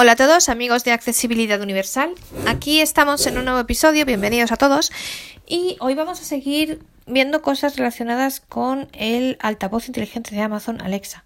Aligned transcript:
Hola 0.00 0.12
a 0.12 0.16
todos, 0.16 0.48
amigos 0.48 0.84
de 0.84 0.92
Accesibilidad 0.92 1.60
Universal. 1.60 2.14
Aquí 2.46 2.80
estamos 2.80 3.26
en 3.26 3.36
un 3.36 3.46
nuevo 3.46 3.58
episodio, 3.58 4.04
bienvenidos 4.06 4.52
a 4.52 4.56
todos. 4.56 4.92
Y 5.44 5.76
hoy 5.80 5.96
vamos 5.96 6.20
a 6.20 6.24
seguir 6.24 6.78
viendo 7.08 7.42
cosas 7.42 7.74
relacionadas 7.76 8.38
con 8.38 8.86
el 8.92 9.36
altavoz 9.40 9.88
inteligente 9.88 10.36
de 10.36 10.40
Amazon 10.40 10.80
Alexa. 10.80 11.24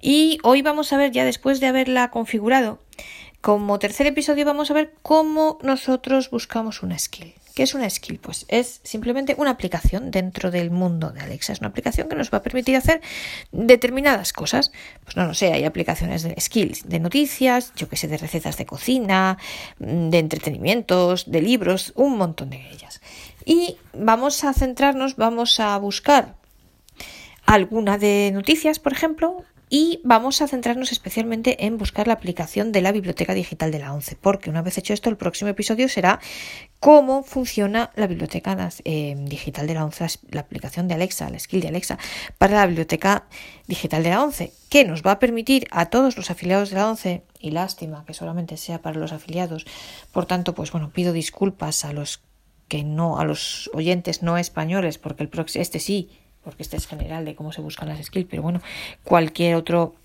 Y 0.00 0.38
hoy 0.44 0.62
vamos 0.62 0.92
a 0.92 0.98
ver, 0.98 1.10
ya 1.10 1.24
después 1.24 1.58
de 1.58 1.66
haberla 1.66 2.12
configurado, 2.12 2.78
como 3.40 3.80
tercer 3.80 4.06
episodio 4.06 4.44
vamos 4.44 4.70
a 4.70 4.74
ver 4.74 4.94
cómo 5.02 5.58
nosotros 5.62 6.30
buscamos 6.30 6.84
una 6.84 7.00
skill. 7.00 7.34
¿Qué 7.56 7.62
es 7.62 7.72
una 7.72 7.88
skill? 7.88 8.18
Pues 8.18 8.44
es 8.48 8.80
simplemente 8.82 9.34
una 9.38 9.48
aplicación 9.48 10.10
dentro 10.10 10.50
del 10.50 10.70
mundo 10.70 11.10
de 11.10 11.22
Alexa. 11.22 11.54
Es 11.54 11.60
una 11.60 11.70
aplicación 11.70 12.06
que 12.06 12.14
nos 12.14 12.30
va 12.30 12.36
a 12.36 12.42
permitir 12.42 12.76
hacer 12.76 13.00
determinadas 13.50 14.34
cosas. 14.34 14.72
Pues 15.04 15.16
no 15.16 15.24
lo 15.24 15.32
sé, 15.32 15.54
hay 15.54 15.64
aplicaciones 15.64 16.22
de 16.22 16.38
skills, 16.38 16.86
de 16.86 17.00
noticias, 17.00 17.72
yo 17.74 17.88
que 17.88 17.96
sé, 17.96 18.08
de 18.08 18.18
recetas 18.18 18.58
de 18.58 18.66
cocina, 18.66 19.38
de 19.78 20.18
entretenimientos, 20.18 21.30
de 21.30 21.40
libros, 21.40 21.94
un 21.96 22.18
montón 22.18 22.50
de 22.50 22.60
ellas. 22.72 23.00
Y 23.46 23.78
vamos 23.94 24.44
a 24.44 24.52
centrarnos, 24.52 25.16
vamos 25.16 25.58
a 25.58 25.78
buscar 25.78 26.34
alguna 27.46 27.96
de 27.96 28.32
noticias, 28.34 28.78
por 28.78 28.92
ejemplo, 28.92 29.46
y 29.68 30.00
vamos 30.04 30.40
a 30.42 30.48
centrarnos 30.48 30.92
especialmente 30.92 31.66
en 31.66 31.76
buscar 31.76 32.06
la 32.06 32.14
aplicación 32.14 32.70
de 32.70 32.82
la 32.82 32.92
biblioteca 32.92 33.34
digital 33.34 33.72
de 33.72 33.80
la 33.80 33.92
ONCE, 33.92 34.16
porque 34.16 34.48
una 34.48 34.62
vez 34.62 34.78
hecho 34.78 34.92
esto, 34.92 35.10
el 35.10 35.16
próximo 35.16 35.50
episodio 35.50 35.88
será 35.88 36.20
cómo 36.78 37.24
funciona 37.24 37.90
la 37.96 38.06
biblioteca 38.06 38.70
eh, 38.84 39.16
digital 39.18 39.66
de 39.66 39.74
la 39.74 39.84
ONCE, 39.84 40.06
la 40.30 40.42
aplicación 40.42 40.86
de 40.86 40.94
Alexa, 40.94 41.28
la 41.30 41.38
skill 41.38 41.60
de 41.60 41.68
Alexa, 41.68 41.98
para 42.38 42.56
la 42.56 42.66
biblioteca 42.66 43.24
digital 43.66 44.04
de 44.04 44.10
la 44.10 44.22
ONCE, 44.22 44.52
que 44.68 44.84
nos 44.84 45.02
va 45.02 45.12
a 45.12 45.18
permitir 45.18 45.66
a 45.72 45.86
todos 45.86 46.16
los 46.16 46.30
afiliados 46.30 46.70
de 46.70 46.76
la 46.76 46.88
ONCE, 46.88 47.22
y 47.40 47.50
lástima 47.50 48.04
que 48.06 48.14
solamente 48.14 48.56
sea 48.56 48.82
para 48.82 48.98
los 48.98 49.12
afiliados, 49.12 49.66
por 50.12 50.26
tanto, 50.26 50.54
pues 50.54 50.70
bueno, 50.70 50.90
pido 50.90 51.12
disculpas 51.12 51.84
a 51.84 51.92
los 51.92 52.22
que 52.68 52.84
no, 52.84 53.18
a 53.18 53.24
los 53.24 53.70
oyentes 53.74 54.22
no 54.22 54.38
españoles, 54.38 54.98
porque 54.98 55.22
el 55.22 55.30
este 55.54 55.78
sí 55.78 56.10
porque 56.46 56.62
este 56.62 56.76
es 56.76 56.86
general 56.86 57.24
de 57.24 57.34
cómo 57.34 57.50
se 57.50 57.60
buscan 57.60 57.88
las 57.88 58.00
skills, 58.06 58.28
pero 58.30 58.40
bueno, 58.40 58.60
cualquier 59.02 59.56
otro 59.56 59.96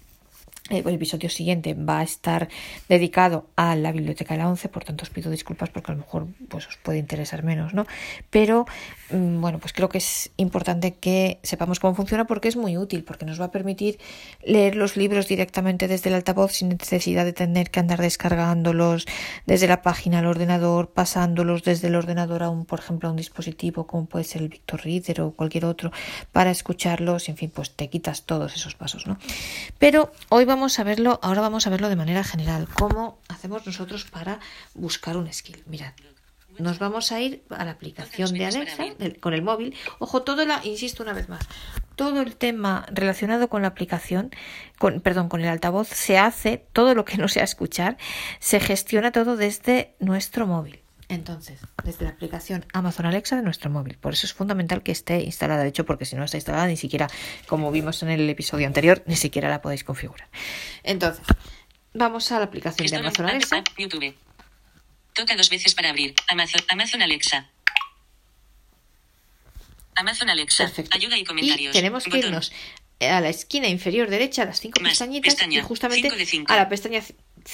el 0.72 0.96
episodio 0.96 1.30
siguiente 1.30 1.74
va 1.74 2.00
a 2.00 2.04
estar 2.04 2.50
dedicado 2.90 3.48
a 3.56 3.76
la 3.76 3.92
biblioteca 3.92 4.34
de 4.34 4.40
la 4.40 4.50
11, 4.50 4.70
por 4.70 4.84
tanto 4.84 5.04
os 5.04 5.10
pido 5.10 5.30
disculpas 5.32 5.70
porque 5.70 5.92
a 5.92 5.96
lo 5.96 6.02
mejor 6.02 6.28
pues, 6.50 6.68
os 6.68 6.78
puede 6.78 7.00
interesar 7.00 7.44
menos, 7.44 7.74
¿no? 7.74 7.86
Pero 8.30 8.66
mm, 9.12 9.42
bueno, 9.42 9.60
pues 9.60 9.74
creo 9.74 9.90
que 9.90 9.98
es 9.98 10.32
importante 10.38 10.94
que 10.94 11.40
sepamos 11.44 11.80
cómo 11.80 11.96
funciona 11.96 12.26
porque 12.26 12.48
es 12.48 12.56
muy 12.56 12.78
útil, 12.78 13.04
porque 13.04 13.26
nos 13.26 13.40
va 13.40 13.46
a 13.46 13.52
permitir 13.52 14.00
leer 14.44 14.76
los 14.76 14.98
libros 14.98 15.28
directamente 15.28 15.88
desde 15.88 16.10
el 16.10 16.16
altavoz 16.16 16.54
sin 16.54 16.70
necesidad 16.70 17.26
de 17.26 17.34
tener 17.34 17.70
que 17.72 17.80
andar 17.80 18.02
descargándolos 18.02 19.06
desde 19.46 19.68
la 19.68 19.82
página 19.82 20.20
al 20.20 20.26
ordenador, 20.26 20.90
pasándolos 20.90 21.64
desde 21.64 21.88
el 21.88 21.96
ordenador 21.96 22.44
a 22.44 22.50
un, 22.50 22.66
por 22.66 22.80
ejemplo, 22.80 23.10
a 23.10 23.12
un 23.12 23.18
dispositivo 23.18 23.88
como 23.88 24.06
puede 24.06 24.26
ser 24.26 24.42
el 24.42 24.50
Victor 24.50 24.84
Reader 24.84 25.22
o 25.22 25.32
cualquier 25.32 25.66
otro 25.66 25.92
para 26.32 26.52
escucharlos, 26.52 27.30
en 27.30 27.38
fin, 27.38 27.52
pues 27.54 27.72
te 27.72 27.90
quitas 27.90 28.24
todos 28.24 28.56
esos 28.56 28.76
pasos, 28.76 29.08
¿no? 29.08 29.18
Pero 29.80 30.12
hoy 30.30 30.46
vamos 30.46 30.61
a 30.62 30.84
verlo, 30.84 31.20
ahora 31.24 31.42
vamos 31.42 31.66
a 31.66 31.70
verlo 31.72 31.90
de 31.90 31.96
manera 31.96 32.24
general, 32.24 32.68
cómo 32.74 33.20
hacemos 33.30 33.66
nosotros 33.66 34.06
para 34.06 34.40
buscar 34.76 35.18
un 35.18 35.32
skill. 35.34 35.64
Mirad, 35.66 35.94
nos 36.60 36.78
vamos 36.78 37.12
a 37.12 37.20
ir 37.20 37.44
a 37.50 37.66
la 37.66 37.72
aplicación 37.72 38.32
de 38.34 38.46
Alexa 38.46 38.84
con 39.20 39.34
el 39.34 39.42
móvil. 39.42 39.76
Ojo, 39.98 40.22
todo 40.22 40.46
la, 40.46 40.62
insisto 40.64 41.02
una 41.02 41.14
vez 41.14 41.30
más, 41.30 41.48
todo 41.96 42.22
el 42.22 42.36
tema 42.36 42.86
relacionado 42.92 43.50
con 43.50 43.64
la 43.64 43.70
aplicación, 43.70 44.30
con, 44.78 45.02
perdón, 45.02 45.30
con 45.30 45.42
el 45.42 45.48
altavoz, 45.48 45.88
se 45.88 46.20
hace, 46.20 46.64
todo 46.74 46.94
lo 46.94 47.06
que 47.06 47.18
no 47.18 47.28
sea 47.28 47.44
escuchar, 47.44 47.98
se 48.40 48.60
gestiona 48.60 49.12
todo 49.12 49.38
desde 49.38 49.96
nuestro 50.00 50.46
móvil. 50.46 50.82
Entonces, 51.12 51.60
desde 51.84 52.06
la 52.06 52.12
aplicación 52.12 52.66
Amazon 52.72 53.06
Alexa 53.06 53.36
de 53.36 53.42
nuestro 53.42 53.70
móvil. 53.70 53.98
Por 53.98 54.14
eso 54.14 54.26
es 54.26 54.34
fundamental 54.34 54.82
que 54.82 54.94
esté 54.94 55.20
instalada, 55.20 55.62
de 55.62 55.68
hecho, 55.68 55.86
porque 55.86 56.06
si 56.06 56.16
no 56.16 56.24
está 56.24 56.38
instalada, 56.38 56.68
ni 56.68 56.78
siquiera, 56.78 57.10
como 57.48 57.70
vimos 57.70 58.02
en 58.02 58.12
el 58.12 58.30
episodio 58.30 58.66
anterior, 58.66 59.04
ni 59.08 59.18
siquiera 59.18 59.50
la 59.50 59.62
podéis 59.62 59.84
configurar. 59.84 60.30
Entonces, 60.84 61.22
vamos 61.94 62.32
a 62.32 62.40
la 62.40 62.46
aplicación 62.46 62.88
de 62.88 62.96
Amazon 62.96 63.26
Alexa. 63.26 63.62
YouTube. 63.78 64.16
Toca 65.14 65.36
dos 65.36 65.50
veces 65.50 65.76
para 65.76 65.90
abrir. 65.90 66.16
Amazon, 66.30 66.62
Amazon 66.70 67.02
Alexa. 67.02 67.50
Amazon 69.96 70.30
Alexa. 70.30 70.64
Perfecto. 70.64 70.96
Ayuda 70.96 71.18
y 71.18 71.26
comentarios. 71.26 71.76
Y 71.76 71.78
tenemos 71.78 72.06
que 72.06 72.20
irnos 72.20 72.54
a 73.02 73.20
la 73.20 73.28
esquina 73.28 73.68
inferior 73.68 74.10
derecha, 74.10 74.44
a 74.44 74.46
las 74.46 74.62
cinco 74.62 74.80
pestañitas, 74.82 75.36
y 75.50 75.60
justamente 75.60 76.10
a 76.48 76.56
la 76.56 76.70
pestaña 76.70 77.02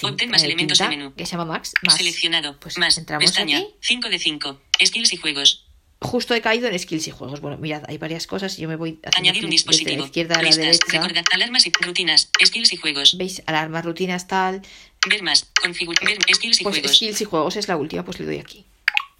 Obtén 0.03 0.29
más 0.29 0.43
elementos 0.43 0.77
de 0.77 0.87
menú. 0.89 1.13
Que 1.15 1.25
se 1.25 1.31
llama 1.33 1.45
Max. 1.45 1.73
Seleccionado. 1.95 2.59
Pues 2.59 2.77
más. 2.77 2.97
Entramos 2.97 3.25
Pestaña. 3.25 3.59
aquí. 3.59 3.67
5 3.81 4.09
de 4.09 4.19
5. 4.19 4.61
Skills 4.85 5.13
y 5.13 5.17
juegos. 5.17 5.63
Justo 5.99 6.35
he 6.35 6.41
caído 6.41 6.67
en 6.67 6.77
skills 6.77 7.07
y 7.07 7.11
juegos. 7.11 7.41
Bueno, 7.41 7.57
mirad, 7.57 7.83
hay 7.87 7.97
varias 7.97 8.27
cosas 8.27 8.57
y 8.59 8.61
yo 8.61 8.67
me 8.67 8.75
voy 8.75 8.99
Añadir 9.15 9.43
un 9.45 9.49
dispositivo. 9.49 9.89
Desde 9.89 9.99
la 10.01 10.05
izquierda 10.05 10.35
a 10.35 10.37
la 10.37 10.43
Listas. 10.43 10.65
derecha. 10.65 10.85
Recordad. 11.01 11.23
Alarmas 11.33 11.65
y 11.65 11.71
rutinas. 11.81 12.29
Skills 12.45 12.73
y 12.73 12.77
juegos. 12.77 13.17
¿Veis? 13.17 13.41
Alarmas, 13.47 13.83
rutinas, 13.83 14.27
tal. 14.27 14.61
Ver 15.09 15.23
más. 15.23 15.47
Configurar. 15.59 16.03
Skills 16.31 16.61
y 16.61 16.63
Pues 16.63 16.75
juegos. 16.75 16.95
skills 16.95 17.21
y 17.21 17.25
juegos 17.25 17.55
es 17.55 17.67
la 17.67 17.77
última, 17.77 18.05
pues 18.05 18.19
le 18.19 18.25
doy 18.27 18.37
aquí. 18.37 18.65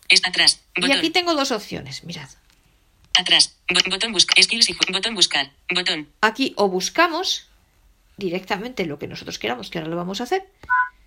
Está 0.09 0.29
atrás. 0.29 0.61
Botón. 0.75 0.91
Y 0.91 0.93
aquí 0.93 1.09
tengo 1.09 1.33
dos 1.33 1.51
opciones, 1.51 2.03
mirad. 2.03 2.29
Atrás. 3.19 3.55
Bo- 3.73 3.89
botón 3.89 4.11
buscar. 4.11 4.41
Skills 4.43 4.69
y 4.69 4.75
botón 4.91 5.15
buscar. 5.15 5.51
Botón. 5.73 6.07
Aquí 6.21 6.53
o 6.57 6.69
buscamos 6.69 7.46
directamente 8.17 8.85
lo 8.85 8.99
que 8.99 9.07
nosotros 9.07 9.39
queramos, 9.39 9.69
que 9.69 9.77
ahora 9.77 9.89
lo 9.89 9.95
vamos 9.97 10.19
a 10.21 10.25
hacer. 10.25 10.43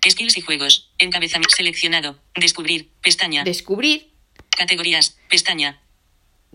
Skills 0.07 0.37
y 0.37 0.41
juegos. 0.41 0.91
Encabezamiento 0.97 1.55
seleccionado. 1.55 2.17
Descubrir. 2.35 2.89
Pestaña. 3.01 3.43
Descubrir, 3.43 4.11
Categorías. 4.49 5.17
Pestaña. 5.29 5.81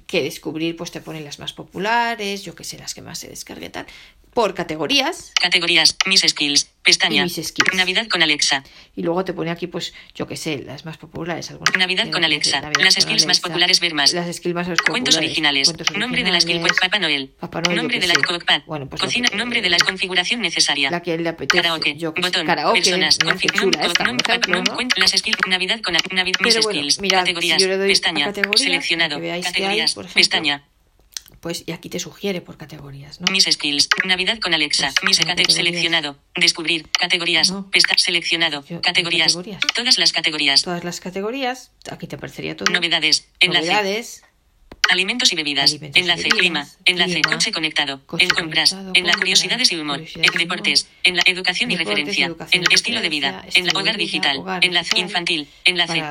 que 0.06 0.22
descubrir 0.22 0.76
pues 0.76 0.92
te 0.92 1.00
pone 1.00 1.20
las 1.20 1.38
más 1.40 1.52
populares, 1.52 2.44
yo 2.44 2.54
que 2.54 2.62
sé, 2.64 2.78
las 2.78 2.94
que 2.94 3.02
más 3.02 3.18
se 3.18 3.28
descargue 3.28 3.70
tal. 3.70 3.86
Por 4.36 4.52
categorías, 4.52 5.32
Categorías. 5.40 5.96
Mis 6.04 6.20
skills. 6.20 6.68
Pestaña. 6.82 7.22
Mis 7.24 7.36
skills. 7.42 7.72
Navidad 7.72 8.06
con 8.06 8.22
Alexa. 8.22 8.62
Y 8.94 9.00
luego 9.02 9.24
te 9.24 9.32
pone 9.32 9.50
aquí, 9.50 9.66
pues, 9.66 9.94
yo 10.14 10.26
que 10.26 10.36
sé, 10.36 10.58
las 10.62 10.84
más 10.84 10.98
populares. 10.98 11.50
Algunas 11.50 11.74
Navidad 11.78 12.10
con 12.10 12.22
Alexa. 12.22 12.60
Navidad 12.60 12.84
Las 12.84 12.94
con 12.96 13.02
skills 13.04 13.26
más 13.26 13.40
populares, 13.40 13.80
ver 13.80 13.94
más. 13.94 14.12
Las 14.12 14.26
skills 14.36 14.54
más 14.54 14.66
populares. 14.66 14.90
Cuentos 14.90 15.16
originales. 15.16 15.68
cuentos 15.68 15.90
Nombre 15.96 16.22
de 16.22 16.30
la 16.32 16.40
skill. 16.42 16.56
originales, 16.56 16.78
Papá 16.82 16.98
Noel. 16.98 17.28
Papá 17.40 17.62
Noel, 17.62 17.76
nombre 17.78 17.96
de 17.96 18.00
qué 18.02 18.06
la 18.08 18.14
sé. 18.14 18.20
cookpad. 18.20 18.62
Bueno, 18.66 18.88
pues 18.90 19.00
Cocina. 19.00 19.28
que- 19.30 19.36
nombre 19.38 19.62
de 19.62 19.70
la 19.70 19.78
configuración 19.78 20.42
necesaria. 20.42 20.90
La 20.90 21.00
que 21.00 21.16
le 21.16 21.30
apetece. 21.30 21.62
Karaoke. 21.62 21.96
Yo 21.96 22.12
que 22.12 22.20
sé, 22.22 22.28
Botón. 22.28 22.46
karaoke, 22.46 22.80
Personas. 22.82 23.18
mira 23.24 23.36
qué 23.38 23.48
config- 23.48 23.58
chula 23.58 23.78
nom- 23.80 23.86
esta, 23.86 24.04
nom- 24.04 24.22
por 24.22 24.30
ejemplo, 24.30 24.62
nom- 24.62 24.82
¿no? 24.82 24.88
Las 25.00 25.10
skills. 25.12 25.38
Navidad 25.48 25.80
con 25.80 25.94
Navidad. 25.94 26.40
Mis 26.44 26.54
bueno, 26.62 26.70
skills. 26.70 27.00
mirad, 27.00 27.20
categorías. 27.20 27.56
si 27.56 27.62
yo 27.62 27.68
le 27.70 27.76
doy 27.78 27.86
a 27.86 27.88
pestaña. 27.88 28.32
Seleccionado. 28.54 29.16
hay, 29.16 29.40
categorías. 29.42 29.94
por 29.94 30.06
pestaña. 30.08 30.62
Pues, 31.40 31.64
y 31.66 31.72
aquí 31.72 31.88
te 31.88 31.98
sugiere 31.98 32.40
por 32.40 32.56
categorías, 32.56 33.20
¿no? 33.20 33.30
Mis 33.30 33.44
skills. 33.44 33.88
Navidad 34.04 34.38
con 34.40 34.54
Alexa. 34.54 34.92
Pues, 35.00 35.04
Mis 35.04 35.18
¿cómo 35.18 35.30
cate- 35.30 35.42
categorías? 35.42 35.54
seleccionado. 35.56 36.16
Descubrir. 36.34 36.88
Categorías. 36.90 37.50
No. 37.50 37.70
Pesta 37.70 37.94
seleccionado. 37.98 38.64
Yo- 38.66 38.80
categorías. 38.80 39.34
categorías. 39.34 39.60
Todas 39.74 39.98
las 39.98 40.12
categorías. 40.12 40.62
Todas 40.62 40.84
las 40.84 41.00
categorías, 41.00 41.70
aquí 41.90 42.06
te 42.06 42.16
aparecería 42.16 42.56
todo. 42.56 42.72
Novedades. 42.72 43.28
Enlace. 43.40 43.66
Novedades. 43.66 44.22
Alimentos 44.90 45.32
y 45.32 45.36
bebidas. 45.36 45.70
Alimentos 45.72 46.00
enlace. 46.02 46.28
Clima. 46.28 46.66
Enlace. 46.84 47.20
clima, 47.20 47.30
Coche 47.30 47.52
conectado. 47.52 48.06
coche 48.06 48.24
en 48.24 48.30
compras. 48.30 48.70
conectado, 48.70 48.92
en 48.94 49.06
la 49.06 49.12
compras, 49.12 49.16
curiosidades 49.16 49.72
y 49.72 49.76
humor. 49.76 50.00
en 50.14 50.38
deportes. 50.38 50.88
En 51.02 51.16
la 51.16 51.22
educación 51.26 51.70
y 51.70 51.76
referencia. 51.76 52.26
educación 52.26 52.64
en 52.64 52.72
estilo 52.72 53.00
de 53.00 53.08
vida. 53.08 53.44
En 53.54 53.66
la 53.66 53.72
hogar 53.78 53.96
digital. 53.96 54.38
hogar 54.38 54.64
enlace 54.64 54.98
infantil. 54.98 55.48
Enlace. 55.64 56.02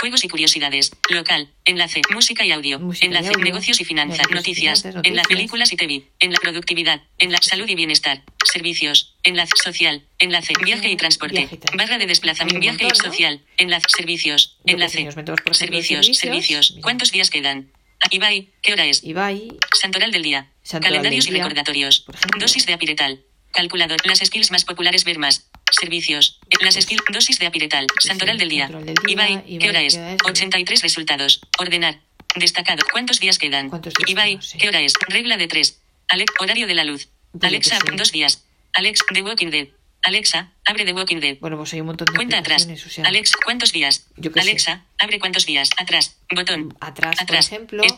Juegos 0.00 0.24
y 0.24 0.28
curiosidades. 0.28 0.92
Local. 1.10 1.50
Enlace. 1.64 2.02
Música 2.12 2.44
y 2.44 2.52
audio. 2.52 2.78
Música 2.80 3.06
y 3.06 3.08
enlace. 3.08 3.28
audio, 3.28 3.44
Negocios 3.44 3.80
y 3.80 3.84
finanzas. 3.84 4.26
Noticias. 4.30 4.84
En 4.84 5.16
las 5.16 5.26
películas 5.26 5.72
y 5.72 5.76
TV. 5.76 6.04
En 6.20 6.32
la 6.32 6.38
productividad. 6.38 7.02
En 7.18 7.32
la 7.32 7.38
salud 7.40 7.68
y 7.68 7.74
bienestar. 7.74 8.22
Servicios. 8.44 9.14
Enlace 9.22 9.52
social. 9.62 10.04
Enlace. 10.18 10.52
Viaje 10.64 10.90
y 10.90 10.96
transporte. 10.96 11.38
Viaje. 11.38 11.58
Barra 11.76 11.98
de 11.98 12.06
desplazamiento. 12.06 12.60
Viaje 12.60 12.78
y 12.82 12.86
montón, 12.86 12.98
¿no? 13.06 13.10
social. 13.12 13.42
Enlace. 13.56 13.86
Servicios. 13.96 14.58
Enlace. 14.66 15.08
Servicios. 15.52 16.06
servicios. 16.16 16.76
¿Cuántos 16.82 17.12
días 17.12 17.30
quedan? 17.30 17.70
Ibai, 18.10 18.50
¿qué 18.62 18.72
hora 18.72 18.86
es? 18.86 19.02
Ibai, 19.04 19.48
Santoral 19.78 20.12
del 20.12 20.22
día. 20.22 20.50
Santoral 20.62 20.90
Calendarios 20.92 21.24
del 21.26 21.34
y 21.34 21.38
recordatorios. 21.38 22.00
por 22.00 22.14
ejemplo. 22.14 22.40
Dosis 22.40 22.66
de 22.66 22.72
apiretal. 22.74 23.22
Calculador. 23.52 23.98
Las 24.06 24.18
skills 24.20 24.50
más 24.50 24.64
populares 24.64 25.04
ver 25.04 25.18
más. 25.18 25.48
Servicios. 25.70 26.38
Las 26.60 26.74
skills. 26.74 27.02
Dosis 27.10 27.38
de 27.38 27.46
apiretal. 27.46 27.86
Santoral 28.00 28.38
del 28.38 28.48
día. 28.48 28.68
Del 28.68 28.84
día, 28.84 28.94
Ibai, 29.08 29.32
Ibai, 29.46 29.58
¿qué 29.58 29.68
hora 29.68 29.82
es? 29.82 29.94
¿qué 29.94 30.00
hora 30.00 30.12
es? 30.14 30.18
83 30.24 30.82
resultados. 30.82 31.40
Ordenar. 31.58 32.00
Destacado. 32.36 32.84
¿Cuántos 32.92 33.20
días 33.20 33.38
quedan? 33.38 33.68
¿Cuántos 33.68 33.94
días? 33.94 34.10
Ibai, 34.10 34.36
No 34.36 34.42
sé. 34.42 34.58
¿qué 34.58 34.68
hora 34.68 34.80
es? 34.80 34.92
Regla 35.08 35.36
de 35.36 35.48
tres. 35.48 35.80
Alex, 36.08 36.32
horario 36.40 36.66
de 36.66 36.74
la 36.74 36.84
luz. 36.84 37.08
Pues 37.32 37.42
yo 37.42 37.48
Alexa, 37.48 37.76
sé. 37.78 37.92
dos 37.96 38.12
días. 38.12 38.44
Alex, 38.74 39.00
The 39.12 39.22
Walking 39.22 39.48
Dead. 39.50 39.68
Alexa, 40.08 40.52
abre 40.64 40.84
The 40.84 40.92
Walking 40.92 41.20
Dead. 41.20 41.38
bueno, 41.40 41.56
pues 41.56 41.72
hay 41.74 41.80
un 41.80 41.86
montón 41.86 42.06
de 42.06 42.14
Cuenta 42.16 42.38
atrás. 42.38 42.66
o 42.66 42.88
sea, 42.90 43.04
Alex, 43.06 43.32
¿cuántos 43.44 43.72
días? 43.72 44.06
Yo 44.16 44.32
qué 44.32 44.40
sé. 44.42 44.48
Alexa, 44.48 44.84
abre 44.98 45.18
cuántos 45.20 45.46
días. 45.46 45.70
Atrás. 45.78 46.16
Botón. 46.34 46.76
atrás, 46.80 47.16
por 47.26 47.36
ejemplo, 47.36 47.82
Es- 47.84 47.94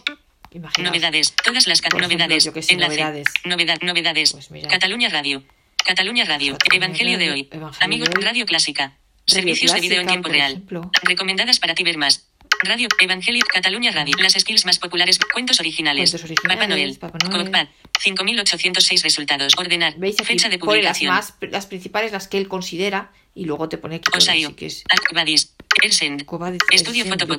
imaginaos, 0.52 0.94
Novedades. 0.94 1.34
Todas 1.44 1.66
las 1.66 1.80
ejemplo, 1.80 2.00
novedades. 2.00 2.44
yo 2.44 2.52
qué 2.52 2.62
sé, 2.62 2.74
Enlace. 2.74 2.94
novedades. 2.96 3.28
Novedad, 3.44 3.78
novedades. 3.82 4.32
Pues 4.32 4.50
mira. 4.50 4.68
Cataluña 4.68 5.08
Radio. 5.08 5.42
Cataluña 5.86 6.24
Radio. 6.24 6.52
Cataluña 6.58 6.86
Evangelio 6.86 7.18
de 7.18 7.30
hoy. 7.30 7.48
Evangelio 7.50 7.84
Amigos, 7.84 8.10
de 8.10 8.18
hoy. 8.18 8.24
Radio 8.24 8.46
Clásica. 8.46 8.96
Servicios 9.26 9.72
de 9.72 9.80
video 9.80 10.00
en 10.00 10.06
tiempo 10.08 10.28
real. 10.28 10.52
ejemplo. 10.52 10.90
Recomendadas 11.02 11.60
para 11.60 11.74
ti 11.74 11.84
ver 11.84 11.96
más. 11.98 12.26
Radio 12.62 12.88
Evangelio 13.00 13.42
Cataluña 13.52 13.90
Radio. 13.90 14.14
Las 14.18 14.34
skills 14.34 14.66
más 14.66 14.78
populares. 14.78 15.18
Cuentos 15.32 15.60
originales. 15.60 16.10
Cuentos 16.10 16.24
originales, 16.30 16.58
Papá 16.58 16.66
Noel. 16.68 16.98
Papá 16.98 17.18
Noel. 17.28 17.44
Cockpad. 17.44 17.68
5806 18.00 19.02
resultados. 19.02 19.52
Ordenar. 19.56 19.94
¿Veis 19.98 20.16
aquí? 20.18 20.26
Fecha 20.26 20.48
de 20.48 20.56
las 20.56 20.64
publicación. 20.64 21.14
más, 21.14 21.34
las 21.40 21.66
principales, 21.66 22.12
las 22.12 22.28
que 22.28 22.38
él 22.38 22.48
considera, 22.48 23.12
y 23.34 23.44
luego 23.44 23.68
te 23.68 23.78
pone 23.78 24.00
Osaio. 24.14 24.48
así 24.48 24.56
que 24.56 24.66
es- 24.66 24.84
Alcubadis. 24.90 25.54
Elsend. 25.82 26.24
Cobadis, 26.24 26.58
Estudio 26.72 27.04
todo. 27.16 27.38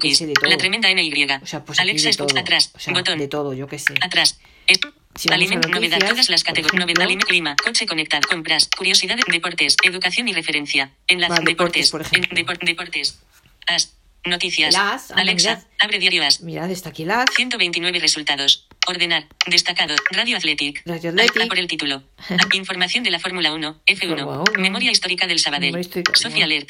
La 0.50 0.58
tremenda 0.58 0.90
NY. 0.90 1.28
O 1.44 1.46
sea, 1.46 1.64
pues 1.66 1.80
Alexa 1.80 2.08
de 2.08 2.14
Estu- 2.16 2.28
todo. 2.28 2.40
Atrás. 2.40 2.72
O 2.74 2.80
sea, 2.80 2.94
Botón. 2.94 3.20
de 3.20 3.28
todo, 3.28 3.54
yo 3.54 3.68
qué 3.68 3.78
sé. 3.78 3.94
Atrás. 4.02 4.40
Si 5.16 5.32
Alimento, 5.32 5.68
novedad, 5.68 6.00
todas 6.00 6.30
las 6.30 6.44
categorías. 6.46 6.80
Novedad, 6.80 7.08
clima, 7.28 7.56
coche 7.62 7.86
conectado, 7.86 8.26
compras, 8.30 8.70
curiosidades, 8.76 9.26
deportes, 9.28 9.76
educación 9.84 10.30
y 10.30 10.34
referencia. 10.34 10.94
Enlace, 11.08 11.34
Vale, 11.34 11.46
deportes, 11.46 11.88
deportes, 11.88 11.92
por 11.92 12.02
ejemplo. 12.02 12.40
en- 12.40 12.46
depor- 12.48 12.66
deportes. 12.66 13.20
As, 13.68 13.94
noticias. 14.26 14.76
Anda, 14.76 15.02
Alexa, 15.16 15.50
mirad. 15.56 15.64
abre 15.80 16.00
diario 16.00 16.24
As. 16.24 16.42
Mirad, 16.42 16.70
está 16.72 16.90
aquí 16.90 17.04
el 17.04 17.12
as. 17.12 17.26
129 17.36 18.00
resultados. 18.00 18.68
Ordenar. 18.88 19.28
Destacado. 19.48 19.96
Radio 20.12 20.38
Athletic. 20.38 20.82
Radio 20.86 21.10
Athletic. 21.12 21.48
Por 21.48 21.60
el 21.60 21.68
título. 21.68 22.04
Información 22.54 23.04
de 23.04 23.12
la 23.12 23.20
Fórmula 23.20 23.54
1. 23.54 23.82
F1. 23.86 24.00
Fórmula 24.00 24.40
1. 24.40 24.44
Memoria 24.58 24.92
histórica 24.92 25.28
del 25.28 25.40
Sabadell. 25.40 25.88
Sofía. 26.14 26.46
Alert. 26.46 26.70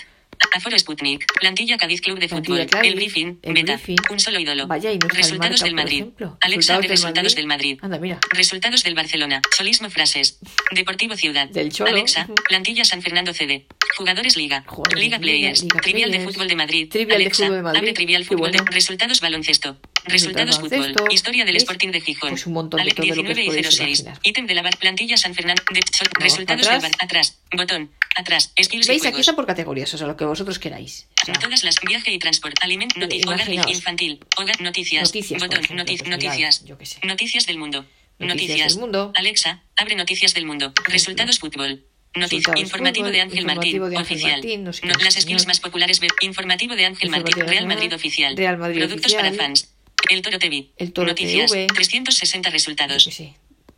Aforo 0.53 0.77
Sputnik. 0.77 1.25
Plantilla 1.39 1.77
Cádiz 1.77 2.01
Club 2.01 2.19
de 2.19 2.27
Fútbol. 2.27 2.65
Cádiz, 2.65 2.89
el 2.89 2.95
briefing. 2.95 3.39
el 3.41 3.53
beta. 3.53 3.73
briefing. 3.73 3.97
Un 4.09 4.19
solo 4.19 4.39
ídolo. 4.39 4.67
Vaya, 4.67 4.91
y 4.91 4.97
no 4.97 5.07
resultados 5.07 5.61
del 5.61 5.75
Madrid. 5.75 6.05
Alexa 6.41 6.79
Resultados 6.79 6.87
resultados 6.87 7.35
del 7.35 7.47
Madrid. 7.47 7.79
Anda, 7.81 7.99
mira. 7.99 8.19
Resultados 8.31 8.83
del 8.83 8.95
Barcelona. 8.95 9.41
Solismo 9.55 9.89
frases. 9.89 10.39
Deportivo 10.71 11.15
Ciudad. 11.15 11.47
Del 11.49 11.71
Cholo. 11.71 11.91
Alexa. 11.91 12.27
Plantilla 12.47 12.83
San 12.85 13.01
Fernando 13.01 13.33
CD. 13.33 13.67
Jugadores 14.01 14.35
Liga. 14.35 14.63
Jugadores 14.65 15.03
Liga 15.03 15.17
Liga, 15.17 15.21
Players. 15.21 15.61
Liga 15.63 15.79
Trivial 15.81 16.11
de. 16.11 16.19
Fútbol 16.21 16.47
de 16.47 16.55
Madrid. 16.55 16.89
Trivial 16.89 17.07
de 17.19 17.25
Alexa. 17.25 17.43
Fútbol 17.45 17.57
de 17.57 17.61
Madrid. 17.63 17.79
Abre 17.79 17.93
Trivial 17.93 18.21
Qué 18.23 18.27
Fútbol 18.29 18.51
de. 18.51 18.57
Resultados 18.71 19.21
baloncesto. 19.21 19.77
Resultados 20.05 20.59
fútbol. 20.59 20.93
Historia 21.11 21.45
del. 21.45 21.55
Sporting 21.57 21.89
de 21.91 22.01
Gijón. 22.01 22.29
Pues 22.31 22.45
un 22.47 22.53
montón 22.53 22.77
de 22.79 22.81
Ale- 22.81 22.91
todo 22.93 23.05
lo 23.05 23.13
que 23.13 23.19
os 23.19 23.35
19 23.35 23.43
y 23.43 23.45
podéis 23.47 23.67
06. 23.67 23.99
imaginar. 23.99 24.19
Ítem 24.23 24.47
de 24.47 24.55
la 24.55 24.61
bar- 24.63 24.77
plantilla 24.77 25.17
San 25.17 25.35
Fernando. 25.35 25.61
De, 25.71 25.81
sol- 25.95 26.07
resultados 26.19 26.65
atrás. 26.67 26.81
del 26.81 26.91
bar. 26.91 27.03
Atrás. 27.05 27.39
Botón. 27.55 27.91
Atrás. 28.15 28.51
Skills 28.61 28.87
¿Veis? 28.87 29.05
Aquí 29.05 29.19
está 29.19 29.33
por 29.35 29.45
categorías, 29.45 29.93
o 29.93 29.97
sea, 29.97 30.07
lo 30.07 30.17
que 30.17 30.25
vosotros 30.25 30.57
queráis. 30.59 31.07
O 31.21 31.25
sea, 31.25 31.35
Todas 31.35 31.63
las 31.63 31.79
viaje 31.81 32.11
y 32.11 32.17
transporte, 32.19 32.57
alimento, 32.61 32.99
noticias, 32.99 33.27
hogar 33.27 33.69
infantil, 33.69 34.19
hogar, 34.37 34.59
noticias, 34.61 35.03
Noticias, 35.03 35.39
botón, 35.41 35.59
ejemplo, 35.63 35.83
noti- 35.85 35.97
pues 35.97 36.09
noticias, 36.09 36.65
yo 36.65 36.77
qué 36.77 36.85
sé. 36.87 36.99
noticias 37.05 37.45
del 37.45 37.57
mundo, 37.59 37.85
Noticias 38.19 38.49
noticias, 38.49 38.73
del 38.73 38.81
mundo. 38.81 39.11
Alexa, 39.15 39.63
abre 39.77 39.95
noticias 39.95 40.33
del 40.33 40.45
mundo, 40.45 40.73
resultados 40.85 41.39
fútbol. 41.39 41.85
Noticias. 42.13 42.59
Informativo 42.59 43.07
de 43.07 43.21
Ángel 43.21 43.45
Martín, 43.45 43.79
de 43.79 43.85
Ángel 43.97 44.01
oficial. 44.01 44.31
Martín, 44.33 44.63
no 44.65 44.73
sé 44.73 44.81
qué 44.81 44.87
No- 44.87 44.93
es, 44.97 45.03
las 45.03 45.13
skills 45.15 45.47
más 45.47 45.59
populares. 45.61 45.99
ver- 46.01 46.11
Informativo 46.21 46.75
de 46.75 46.85
Ángel 46.85 47.09
Martín, 47.09 47.45
Real 47.47 47.67
Madrid 47.67 47.93
oficial. 47.95 48.35
Real 48.35 48.57
Madrid 48.57 48.79
Productos 48.79 49.13
oficial. 49.13 49.31
para 49.31 49.43
fans. 49.47 49.73
El 50.09 50.21
Toro 50.21 50.37
TV. 50.39 50.71
El 50.77 50.91
Toro 50.93 51.07
Noticias. 51.07 51.51
TV. 51.51 51.67
360 51.67 52.49
yo 52.49 52.53
resultados. 52.53 53.09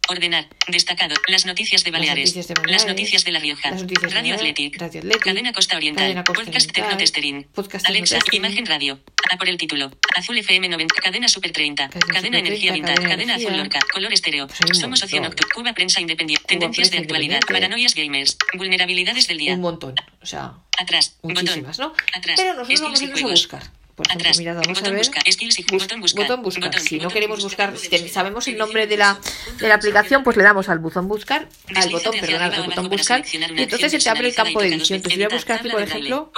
Ordenar. 0.10 0.48
Destacado. 0.68 1.16
Las 1.28 1.46
noticias 1.46 1.84
de 1.84 1.92
Las 1.92 2.00
Baleares. 2.00 2.30
noticias 2.36 2.48
de 2.48 2.54
Baleares, 2.56 2.82
Las 2.82 2.88
noticias 2.90 3.24
de 3.24 3.32
La 3.32 3.40
Rioja. 3.40 3.72
las 3.72 3.82
noticias 3.84 4.12
de 4.12 4.18
Radio 4.20 4.36
Athletic, 4.36 4.78
Cadena 5.20 5.54
Costa 5.54 5.78
Oriental. 5.78 6.04
Cadena 6.04 6.24
Costa 6.24 6.44
Podcast. 6.44 7.56
Podcast 7.56 7.88
Alexa. 7.88 8.20
Imagen 8.32 8.66
Radio. 8.66 9.00
A 9.32 9.38
por 9.38 9.48
el 9.50 9.58
título. 9.58 9.92
Azul 10.16 10.38
FM 10.38 10.70
90. 10.70 10.96
Cadena 11.02 11.28
Super 11.28 11.52
30. 11.52 11.90
Cadena 11.90 12.14
Cadena, 12.14 12.40
Energía 12.40 12.72
30, 12.72 12.74
Vintage. 12.74 12.96
Cadena 12.96 13.34
Cadena 13.34 13.36
Azul. 13.36 13.58
Lorca. 13.58 13.80
Color 13.94 14.14
estéreo. 14.14 14.48
Pues 14.48 14.78
Somos. 14.78 15.02
Nocturno. 15.02 15.30
Cuba 15.56 15.74
Prensa 15.74 16.02
Independiente. 16.02 16.46
Tendencias 16.46 16.92
de 16.92 16.98
actualidad. 17.00 17.40
Paranoias 17.48 17.96
gamers. 17.96 18.38
Vulnerabilidades 18.54 19.28
del 19.28 19.38
día. 19.38 19.54
Un 19.54 19.62
montón. 19.62 19.96
O 20.22 20.26
sea, 20.26 20.54
Atrás. 20.80 21.18
muchísimas, 21.22 21.78
botón. 21.78 21.94
¿no? 21.98 22.18
Atrás. 22.18 22.36
Pero 22.38 22.54
nosotros 22.54 22.82
vamos 22.82 23.02
a 23.02 23.04
irnos 23.04 23.24
a 23.24 23.28
buscar. 23.28 23.64
Por 23.96 24.08
ejemplo, 24.08 24.26
Atrás. 24.28 24.40
mirad, 24.40 24.56
vamos 24.56 24.80
Botón 24.80 24.86
a 24.86 24.96
ver. 24.96 25.06
botón 25.06 26.02
buscar. 26.02 26.18
botón 26.20 26.42
buscar. 26.42 26.64
Botón- 26.72 26.82
si 26.82 26.98
no 27.00 27.10
queremos 27.10 27.44
buscar. 27.44 27.78
si 27.78 28.10
sabemos 28.10 28.48
el 28.48 28.58
nombre 28.58 28.88
de 28.88 28.98
la, 28.98 29.20
de 29.60 29.68
la 29.68 29.76
aplicación, 29.76 30.24
pues 30.24 30.36
le 30.36 30.44
damos 30.44 30.68
al 30.70 30.80
buzón 30.80 31.08
buscar, 31.08 31.48
al 31.76 31.90
botón, 31.92 32.16
perdón, 32.20 32.42
al 32.42 32.66
botón 32.66 32.90
buscar, 32.90 33.24
y 33.32 33.62
entonces 33.62 33.92
se 33.92 34.00
te 34.00 34.10
abre 34.10 34.28
el 34.30 34.36
campo 34.36 34.62
de 34.62 34.68
edición. 34.70 34.98
Entonces 34.98 35.18
voy 35.20 35.26
a 35.26 35.30
buscar 35.36 35.60
aquí, 35.60 35.70
por 35.70 35.82
ejemplo. 35.82 36.32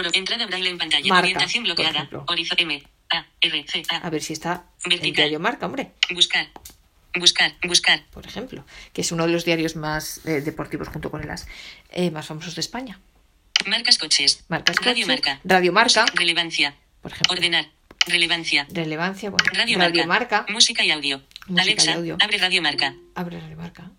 Marca, 1.10 1.40
por 1.76 1.86
ejemplo. 1.96 2.26
A. 4.02 4.10
Ver 4.10 4.22
si 4.22 4.34
está 4.34 4.66
el 4.90 5.00
diario 5.14 5.40
Marca, 5.40 5.66
hombre, 5.66 5.92
Buscar. 6.12 6.48
Buscar. 7.18 7.54
Buscar. 7.64 8.04
por 8.12 8.26
ejemplo, 8.26 8.66
que 8.92 9.00
es 9.02 9.12
uno 9.14 9.26
de 9.26 9.32
los 9.32 9.46
diarios 9.46 9.78
más 9.78 10.20
eh, 10.26 10.42
deportivos 10.42 10.90
junto 10.90 11.10
con 11.10 11.22
el 11.24 11.30
AS, 11.30 11.48
eh, 11.92 12.12
más 12.12 12.26
famosos 12.26 12.56
de 12.56 12.62
España. 12.62 13.00
Marcas 13.68 13.98
coches. 13.98 14.44
Marcas 14.50 14.76
Radio 14.78 15.06
coches, 15.06 15.08
marca. 15.08 15.40
Radio 15.46 15.72
Marca. 15.72 16.06
Relevancia. 16.14 16.76
Por 17.06 17.12
ejemplo. 17.12 17.34
Ordenar. 17.34 17.68
Relevancia. 18.08 18.66
Relevancia, 18.72 19.30
bueno, 19.30 19.46
Radio, 19.54 19.78
Radio 19.78 20.08
marca. 20.08 20.38
Marca, 20.40 20.52
Música 20.52 20.84
y 20.84 20.90
audio. 20.90 21.22
Música 21.46 21.62
Alexa. 21.62 21.92
y 21.92 21.94
audio. 21.94 22.18
Abre 22.20 22.40
Radio 22.40 22.62
Marca. 22.64 22.96
abre 23.14 23.40
Radio 23.40 23.56
Marca. 23.58 23.92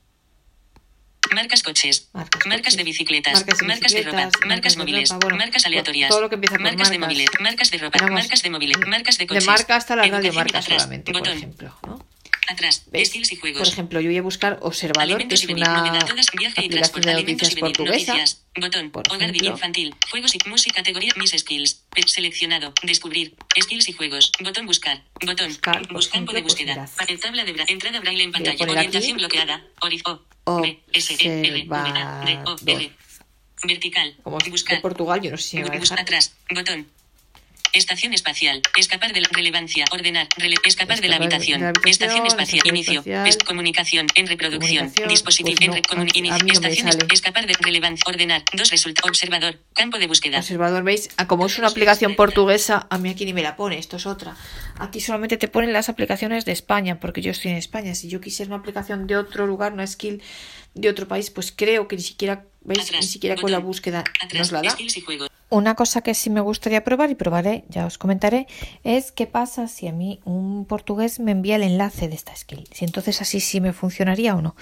Marcas 1.33 1.63
coches. 1.63 2.09
Marcas 2.13 2.41
Marcas 2.47 2.65
coches. 2.65 2.77
de 2.79 2.83
bicicletas. 2.83 3.35
Marcas 3.35 3.59
de 3.59 3.67
Marcas 3.69 3.93
de 3.93 4.03
ropa. 4.03 4.17
Marcas 4.17 4.47
marcas 4.47 4.73
de 4.75 4.79
móviles. 4.81 5.09
ropa, 5.11 5.25
bueno, 5.27 5.39
marcas 5.39 5.67
aleatorias. 5.67 6.09
todo 6.11 6.21
lo 6.21 6.29
que 6.29 6.35
empieza 6.35 6.55
por 6.57 6.63
marcas 6.65 6.91
de 6.91 6.99
marcas. 6.99 7.15
móviles. 7.17 7.41
Marcas 7.41 7.71
de 7.71 7.79
ropa. 7.79 7.99
Vamos, 8.01 8.15
marcas 8.21 8.43
de 8.43 8.51
móviles. 8.51 8.77
Marcas 8.89 9.19
de 9.19 9.23
De 9.23 9.29
coches. 9.29 9.47
marca 9.47 9.77
hasta 9.77 9.95
la 9.95 10.03
radio 10.09 10.33
marca 10.33 10.63
solamente, 10.63 11.13
por 11.13 11.21
Botón. 11.21 11.37
ejemplo, 11.39 11.79
¿no? 11.87 12.07
Atrás. 12.49 12.85
Estilos 12.93 13.33
y 13.33 13.37
juegos. 13.37 13.59
Por 13.61 13.69
ejemplo, 13.69 14.01
yo 14.01 14.09
voy 14.09 14.19
a 14.19 14.23
buscar 14.23 14.59
Observador, 14.63 15.07
que 15.09 15.13
Alimentos 15.15 15.39
es 15.41 15.45
y 15.45 15.47
venir, 15.49 15.65
una 15.65 15.81
aplicación 15.81 16.17
de 17.03 17.13
noticias 17.15 17.55
portuguesa. 17.57 18.13
noticias, 18.13 18.43
botón, 18.57 18.91
por 18.91 19.09
hogar 19.09 19.31
ejemplo. 19.31 19.51
infantil, 19.51 19.95
juegos 20.11 20.35
y 20.35 20.49
música, 20.49 20.77
categoría, 20.77 21.13
mis 21.17 21.31
skills, 21.33 21.83
seleccionado, 22.07 22.73
descubrir, 22.83 23.35
skills 23.61 23.89
y 23.89 23.93
juegos, 23.93 24.31
botón 24.41 24.67
buscar, 24.67 25.03
botón, 25.25 25.49
Buscar, 25.49 25.83
por 25.83 25.93
bus- 25.95 26.09
campo 26.09 26.33
de 26.33 26.39
ejemplo, 26.39 26.55
pues 26.57 26.67
búsqueda. 26.77 26.89
Pa- 26.97 27.07
tabla 27.21 27.45
de 27.45 27.55
bra- 27.55 27.65
entrada 27.69 28.01
braille 28.01 28.23
en 28.23 28.33
pantalla, 28.33 28.65
orientación 28.71 29.17
bloqueada, 29.19 29.65
orizo, 29.83 30.25
O, 30.45 30.61
B, 30.63 30.81
S, 30.93 31.15
E, 31.19 31.41
R, 31.49 31.65
V, 31.67 31.77
A, 31.77 32.23
D, 32.25 32.39
O, 32.47 32.57
R, 32.65 32.93
vertical, 33.65 34.17
Como 34.23 34.39
es 34.39 34.45
de 34.45 34.51
buscar, 34.51 34.81
Portugal, 34.81 35.21
yo 35.21 35.31
no 35.33 35.37
sé 35.37 35.49
si 35.49 35.57
me 35.57 35.65
va 35.65 35.75
a 35.75 35.79
dejar. 35.79 36.01
atrás, 36.01 36.35
botón. 36.55 36.87
Estación 37.77 38.15
espacial. 38.15 38.63
Escapar 38.79 39.13
de 39.13 39.21
la 39.21 39.29
relevancia. 39.31 39.85
Ordenar. 39.93 40.29
rele- 40.39 40.57
escapar 40.65 40.99
de 41.01 41.09
la 41.09 41.17
habitación. 41.17 41.59
de 41.61 41.65
la 41.65 41.69
habitación, 41.69 41.91
Estación 41.93 42.27
espacial. 42.27 42.67
Inicio. 42.67 43.03
Es- 43.27 43.37
comunicación. 43.39 44.07
En 44.15 44.27
reproducción. 44.27 44.91
Dispositivo. 45.09 45.57
pues 45.59 45.83
en 45.93 45.99
no, 45.99 46.05
inicio. 46.15 46.45
no 46.47 46.53
Estación. 46.53 46.89
es-. 46.89 46.97
Escapar 47.13 47.47
de 47.47 47.53
relevancia. 47.61 48.03
Ordenar. 48.07 48.43
Dos 48.55 48.71
resultados. 48.71 49.09
Observador. 49.11 49.59
Campo 49.75 49.99
de 49.99 50.07
búsqueda. 50.07 50.39
Observador, 50.39 50.83
¿veis? 50.85 51.11
Ah, 51.19 51.27
como 51.27 51.47
es 51.47 51.59
una 51.59 51.69
aplicación 51.69 52.15
portuguesa, 52.17 52.87
a 52.89 52.97
mí 52.99 53.11
aquí 53.11 53.27
ni 53.27 53.35
me 53.35 53.43
la 53.43 53.57
pone, 53.57 53.79
esto 53.79 53.97
es 53.99 54.07
otra. 54.07 54.35
Aquí 54.79 55.01
solamente 55.01 55.37
te 55.37 55.49
ponen 55.49 55.73
las 55.75 55.89
aplicaciones 55.91 56.47
de 56.47 56.53
España, 56.53 56.99
porque 56.99 57.21
yo 57.21 57.31
estoy 57.31 57.51
en 57.51 57.59
España. 57.59 57.95
Si 57.95 58.09
yo 58.09 58.21
quisiera 58.23 58.49
una 58.49 58.57
aplicación 58.61 59.07
de 59.07 59.17
otro 59.19 59.47
lugar, 59.47 59.73
una 59.75 59.87
skill 59.87 60.23
de 60.75 60.89
otro 60.89 61.07
país, 61.09 61.31
pues 61.31 61.53
creo 61.55 61.89
que 61.89 61.97
ni 61.97 62.03
siquiera, 62.03 62.45
¿veis? 62.63 62.81
Atrás, 62.85 63.01
ni 63.03 63.07
siquiera 63.07 63.37
con 63.37 63.51
la 63.51 63.59
búsqueda 63.59 64.01
Atrás. 64.23 64.33
nos 64.35 64.53
la 64.53 64.63
da. 64.63 64.77
Una 65.49 65.77
cosa 65.77 66.01
que 66.03 66.15
sí 66.15 66.29
me 66.29 66.41
gustaría 66.41 66.83
probar 66.83 67.11
y 67.11 67.15
probaré, 67.15 67.65
ya 67.69 67.87
os 67.87 67.99
comentaré, 67.99 68.49
es 68.83 69.13
qué 69.13 69.29
pasa 69.29 69.69
si 69.69 69.87
a 69.87 69.93
mí 69.93 70.21
un 70.25 70.65
portugués 70.65 71.21
me 71.21 71.31
envía 71.31 71.55
el 71.55 71.63
enlace 71.63 72.09
de 72.09 72.17
esta 72.17 72.35
skill. 72.35 72.69
Si 72.73 72.85
entonces 72.85 73.23
así 73.23 73.39
sí 73.39 73.61
me 73.61 73.73
funcionaría 73.73 74.35
o 74.35 74.43
no. 74.43 74.57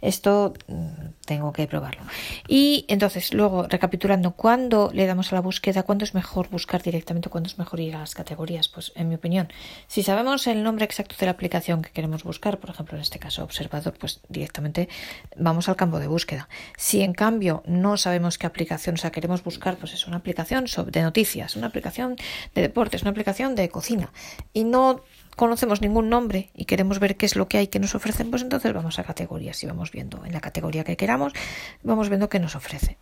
Esto 0.00 0.54
mm, 0.66 1.13
tengo 1.26 1.52
que 1.52 1.66
probarlo. 1.66 2.02
Y 2.48 2.84
entonces, 2.88 3.32
luego, 3.34 3.66
recapitulando, 3.68 4.32
¿cuándo 4.32 4.90
le 4.92 5.06
damos 5.06 5.32
a 5.32 5.36
la 5.36 5.40
búsqueda? 5.40 5.82
¿Cuándo 5.82 6.04
es 6.04 6.14
mejor 6.14 6.48
buscar 6.50 6.82
directamente? 6.82 7.28
¿Cuándo 7.28 7.48
es 7.48 7.58
mejor 7.58 7.80
ir 7.80 7.96
a 7.96 8.00
las 8.00 8.14
categorías? 8.14 8.68
Pues 8.68 8.92
en 8.94 9.08
mi 9.08 9.14
opinión, 9.14 9.48
si 9.86 10.02
sabemos 10.02 10.46
el 10.46 10.62
nombre 10.62 10.84
exacto 10.84 11.14
de 11.18 11.26
la 11.26 11.32
aplicación 11.32 11.82
que 11.82 11.90
queremos 11.90 12.24
buscar, 12.24 12.58
por 12.58 12.70
ejemplo, 12.70 12.96
en 12.96 13.02
este 13.02 13.18
caso 13.18 13.44
observador, 13.44 13.94
pues 13.98 14.20
directamente 14.28 14.88
vamos 15.36 15.68
al 15.68 15.76
campo 15.76 15.98
de 15.98 16.06
búsqueda. 16.06 16.48
Si 16.76 17.02
en 17.02 17.12
cambio 17.12 17.62
no 17.66 17.96
sabemos 17.96 18.38
qué 18.38 18.46
aplicación, 18.46 18.94
o 18.94 18.98
sea, 18.98 19.10
queremos 19.10 19.42
buscar, 19.42 19.76
pues 19.76 19.92
es 19.92 20.06
una 20.06 20.18
aplicación 20.18 20.66
de 20.86 21.02
noticias, 21.02 21.56
una 21.56 21.68
aplicación 21.68 22.16
de 22.54 22.62
deportes, 22.62 23.02
una 23.02 23.10
aplicación 23.10 23.54
de 23.54 23.68
cocina 23.68 24.12
y 24.52 24.64
no 24.64 25.02
conocemos 25.36 25.80
ningún 25.80 26.08
nombre 26.08 26.50
y 26.54 26.64
queremos 26.64 26.98
ver 26.98 27.16
qué 27.16 27.26
es 27.26 27.36
lo 27.36 27.48
que 27.48 27.58
hay 27.58 27.68
que 27.68 27.80
nos 27.80 27.94
ofrecen, 27.94 28.30
pues 28.30 28.42
entonces 28.42 28.72
vamos 28.72 28.98
a 28.98 29.04
categorías 29.04 29.62
y 29.62 29.66
vamos 29.66 29.90
viendo 29.90 30.24
en 30.24 30.32
la 30.32 30.40
categoría 30.40 30.84
que 30.84 30.96
queramos, 30.96 31.32
vamos 31.82 32.08
viendo 32.08 32.28
qué 32.28 32.38
nos 32.38 32.56
ofrece. 32.56 32.98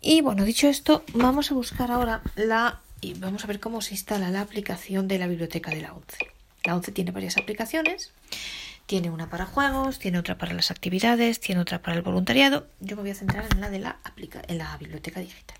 Y 0.00 0.20
bueno, 0.20 0.44
dicho 0.44 0.68
esto, 0.68 1.04
vamos 1.14 1.50
a 1.50 1.54
buscar 1.54 1.90
ahora 1.90 2.22
la 2.36 2.80
y 3.00 3.14
vamos 3.14 3.44
a 3.44 3.46
ver 3.46 3.60
cómo 3.60 3.80
se 3.80 3.94
instala 3.94 4.30
la 4.30 4.40
aplicación 4.40 5.08
de 5.08 5.18
la 5.18 5.26
biblioteca 5.26 5.70
de 5.70 5.82
la 5.82 5.92
ONCE. 5.92 6.30
La 6.64 6.74
ONCE 6.74 6.92
tiene 6.92 7.10
varias 7.10 7.36
aplicaciones. 7.36 8.12
Tiene 8.86 9.10
una 9.10 9.28
para 9.28 9.46
juegos, 9.46 9.98
tiene 9.98 10.18
otra 10.18 10.38
para 10.38 10.54
las 10.54 10.70
actividades, 10.70 11.40
tiene 11.40 11.60
otra 11.60 11.82
para 11.82 11.96
el 11.96 12.02
voluntariado. 12.02 12.68
Yo 12.80 12.94
me 12.94 13.02
voy 13.02 13.10
a 13.10 13.16
centrar 13.16 13.44
en 13.52 13.60
la 13.60 13.68
de 13.68 13.80
la 13.80 13.98
aplica 14.04 14.42
en 14.46 14.58
la 14.58 14.76
biblioteca 14.76 15.20
digital. 15.20 15.58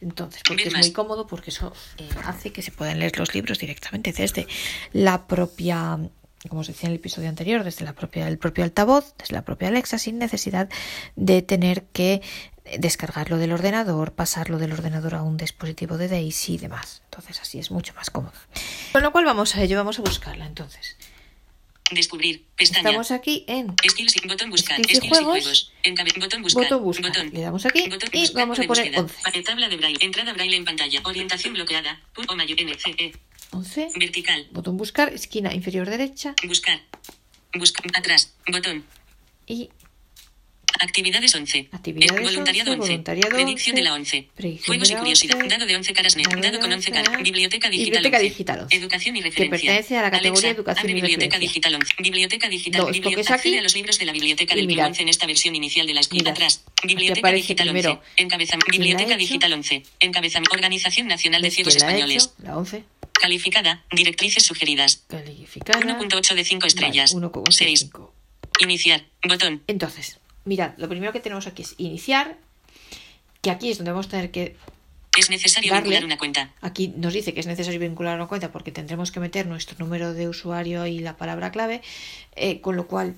Entonces, 0.00 0.42
porque 0.46 0.68
es 0.68 0.76
muy 0.76 0.92
cómodo, 0.92 1.26
porque 1.26 1.50
eso 1.50 1.72
eh, 1.98 2.08
hace 2.24 2.52
que 2.52 2.62
se 2.62 2.70
puedan 2.70 2.98
leer 3.00 3.18
los 3.18 3.34
libros 3.34 3.58
directamente 3.58 4.12
desde 4.12 4.46
la 4.92 5.26
propia 5.26 5.98
como 6.48 6.60
os 6.60 6.68
decía 6.68 6.86
en 6.86 6.92
el 6.92 7.00
episodio 7.00 7.28
anterior, 7.28 7.64
desde 7.64 7.84
la 7.84 7.94
propia, 7.94 8.28
el 8.28 8.38
propio 8.38 8.62
altavoz, 8.62 9.12
desde 9.18 9.34
la 9.34 9.42
propia 9.42 9.68
Alexa, 9.68 9.98
sin 9.98 10.18
necesidad 10.18 10.68
de 11.16 11.42
tener 11.42 11.82
que 11.86 12.22
descargarlo 12.78 13.38
del 13.38 13.52
ordenador, 13.52 14.12
pasarlo 14.12 14.58
del 14.58 14.72
ordenador 14.72 15.14
a 15.14 15.22
un 15.22 15.36
dispositivo 15.36 15.96
de 15.96 16.08
Daisy 16.08 16.54
y 16.54 16.58
demás. 16.58 17.02
Entonces 17.04 17.40
así 17.40 17.58
es 17.58 17.70
mucho 17.70 17.94
más 17.94 18.10
cómodo. 18.10 18.34
Con 18.92 19.02
lo 19.02 19.12
cual 19.12 19.24
vamos 19.24 19.56
a 19.56 19.62
ello, 19.62 19.76
vamos 19.76 19.98
a 19.98 20.02
buscarla 20.02 20.46
entonces. 20.46 20.96
Descubrir. 21.90 22.44
Pestaña. 22.56 22.80
Estamos 22.90 23.10
aquí 23.10 23.44
en 23.48 23.74
Skills 23.88 24.16
y 24.22 24.28
botón 24.28 24.50
buscar. 24.50 24.78
Skills 24.82 25.04
y 25.04 25.08
juegos. 25.08 25.26
juegos. 25.42 25.72
Botón 26.18 26.42
buscar. 26.42 26.64
Botón 26.64 26.82
buscar. 26.84 27.06
Botón. 27.08 27.30
Le 27.32 27.40
damos 27.40 27.64
aquí 27.66 27.88
Botón 27.88 28.10
y 28.12 28.30
vamos 28.32 28.58
a 28.58 28.62
poner 28.64 28.84
búsqueda. 28.92 29.00
11. 29.00 29.14
Pa- 29.22 29.42
Tabla 29.44 29.68
de 29.68 29.76
braille. 29.76 29.98
Entrada 30.00 30.32
braille 30.34 30.56
en 30.56 30.64
pantalla. 30.64 31.00
Orientación 31.04 31.54
bloqueada. 31.54 32.00
O 32.28 32.34
mayor 32.36 32.58
E. 32.60 33.12
11. 33.52 33.88
Vertical. 33.96 34.46
Botón 34.50 34.76
buscar, 34.76 35.12
esquina 35.12 35.54
inferior 35.54 35.88
derecha 35.88 36.34
Buscar. 36.46 36.80
Buscar. 37.54 37.84
Atrás. 37.96 38.34
Botón. 38.52 38.84
y 39.46 39.70
Actividades 40.80 41.34
11. 41.34 41.68
Actividades 41.72 42.22
voluntariado 42.22 42.70
11, 42.72 42.80
11. 42.80 42.90
voluntariado 42.92 43.30
Predicción 43.30 43.74
11, 43.74 43.80
de 43.80 43.82
la 43.82 43.94
11. 43.94 44.28
predicción 44.34 44.66
Juegos 44.66 44.90
y 44.90 44.94
curiosidad. 44.94 45.36
11, 45.36 45.48
Dado 45.48 45.66
de 45.66 45.76
11 45.76 45.92
caras 45.92 46.16
net. 46.16 46.24
dado 46.28 46.60
con 46.60 46.72
11 46.72 46.90
11 46.90 46.90
caras. 46.92 47.22
Biblioteca 47.22 47.68
digital 47.70 47.92
Biblioteca 48.02 48.16
11. 48.18 48.28
digital 48.28 48.60
11. 48.62 48.76
Educación 48.76 49.16
y 49.16 49.20
Que 49.20 49.24
referencia. 49.28 49.50
pertenece 49.58 49.96
a 49.98 50.02
la 50.02 50.10
categoría 50.10 50.38
Alexa, 50.38 50.48
educación 50.56 50.90
y 50.90 50.94
Biblioteca 50.94 51.36
referencia. 51.36 51.38
digital 51.48 51.74
11. 51.74 51.94
Biblioteca 51.98 52.48
digital. 52.48 52.80
Dos 52.82 52.90
Bibli- 52.96 53.02
toques 53.02 53.30
accede 53.30 53.48
aquí. 53.50 53.58
a 53.58 53.62
los 53.62 53.74
libros 53.74 53.98
de 53.98 54.04
la 54.06 54.12
biblioteca 54.12 54.54
del 54.54 54.64
Club 54.66 54.74
mirad. 54.76 54.86
11 54.88 55.02
en 55.02 55.08
esta 55.08 55.26
versión 55.26 55.56
inicial 55.56 55.86
de 55.86 55.94
la 55.94 56.00
Mirad. 56.10 56.28
atrás. 56.32 56.64
Aquí 56.78 56.86
Biblioteca 56.94 57.32
digital 57.32 57.66
primero 57.68 57.90
11. 57.92 58.02
Encabezamiento. 58.22 58.70
Biblioteca 58.72 59.16
digital 59.16 59.52
11. 59.52 59.82
Encabezamiento. 60.00 60.54
Organización 60.54 61.06
Nacional 61.08 61.42
de 61.42 61.48
¿Ves 61.48 61.54
Ciegos 61.54 61.76
Españoles. 61.76 62.30
La 62.42 62.56
11. 62.56 62.84
Calificada. 63.12 63.84
Directrices 63.90 64.44
sugeridas. 64.44 65.02
Calificada. 65.08 65.80
1.8 65.80 66.34
de 66.34 66.44
5 66.44 66.66
estrellas. 66.66 67.14
Vale, 67.14 67.26
1,5. 67.26 67.50
6. 67.50 67.90
Iniciar. 68.60 69.04
Botón. 69.28 69.62
Entonces, 69.66 70.18
mirad, 70.48 70.72
lo 70.78 70.88
primero 70.88 71.12
que 71.12 71.20
tenemos 71.20 71.46
aquí 71.46 71.62
es 71.62 71.74
iniciar, 71.78 72.36
que 73.42 73.50
aquí 73.50 73.70
es 73.70 73.78
donde 73.78 73.92
vamos 73.92 74.06
a 74.06 74.10
tener 74.10 74.30
que... 74.30 74.56
Es 75.16 75.30
necesario 75.30 75.70
Darle. 75.72 75.84
vincular 75.84 76.04
una 76.04 76.18
cuenta. 76.18 76.52
Aquí 76.60 76.92
nos 76.96 77.12
dice 77.12 77.34
que 77.34 77.40
es 77.40 77.46
necesario 77.46 77.80
vincular 77.80 78.16
una 78.16 78.28
cuenta 78.28 78.52
porque 78.52 78.70
tendremos 78.70 79.10
que 79.10 79.20
meter 79.20 79.46
nuestro 79.46 79.76
número 79.78 80.14
de 80.14 80.28
usuario 80.28 80.86
y 80.86 81.00
la 81.00 81.16
palabra 81.16 81.50
clave, 81.50 81.82
eh, 82.36 82.60
con 82.60 82.76
lo 82.76 82.86
cual, 82.86 83.16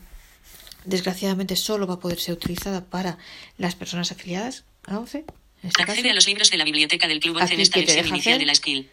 desgraciadamente, 0.84 1.56
solo 1.56 1.87
va 1.87 1.94
a 1.94 2.00
poder 2.00 2.18
ser 2.18 2.34
utilizada 2.34 2.84
para 2.84 3.18
las 3.58 3.75
personas 3.75 4.12
afiliadas 4.12 4.64
a 4.87 4.99
11. 4.99 5.18
En 5.18 5.68
este 5.68 5.84
caso. 5.84 5.92
Accede 5.92 6.10
a 6.10 6.14
los 6.14 6.26
libros 6.26 6.50
de 6.50 6.56
la 6.56 6.64
biblioteca 6.64 7.06
del 7.06 7.20
Club 7.20 7.37
11 7.37 7.54
en 7.54 7.60
esta 7.60 7.80
¿qué 7.80 7.87
te 7.87 7.94
versión 7.94 8.16
inicial 8.16 8.32
hacer? 8.34 8.40
de 8.40 8.46
la 8.46 8.54
skill. 8.54 8.90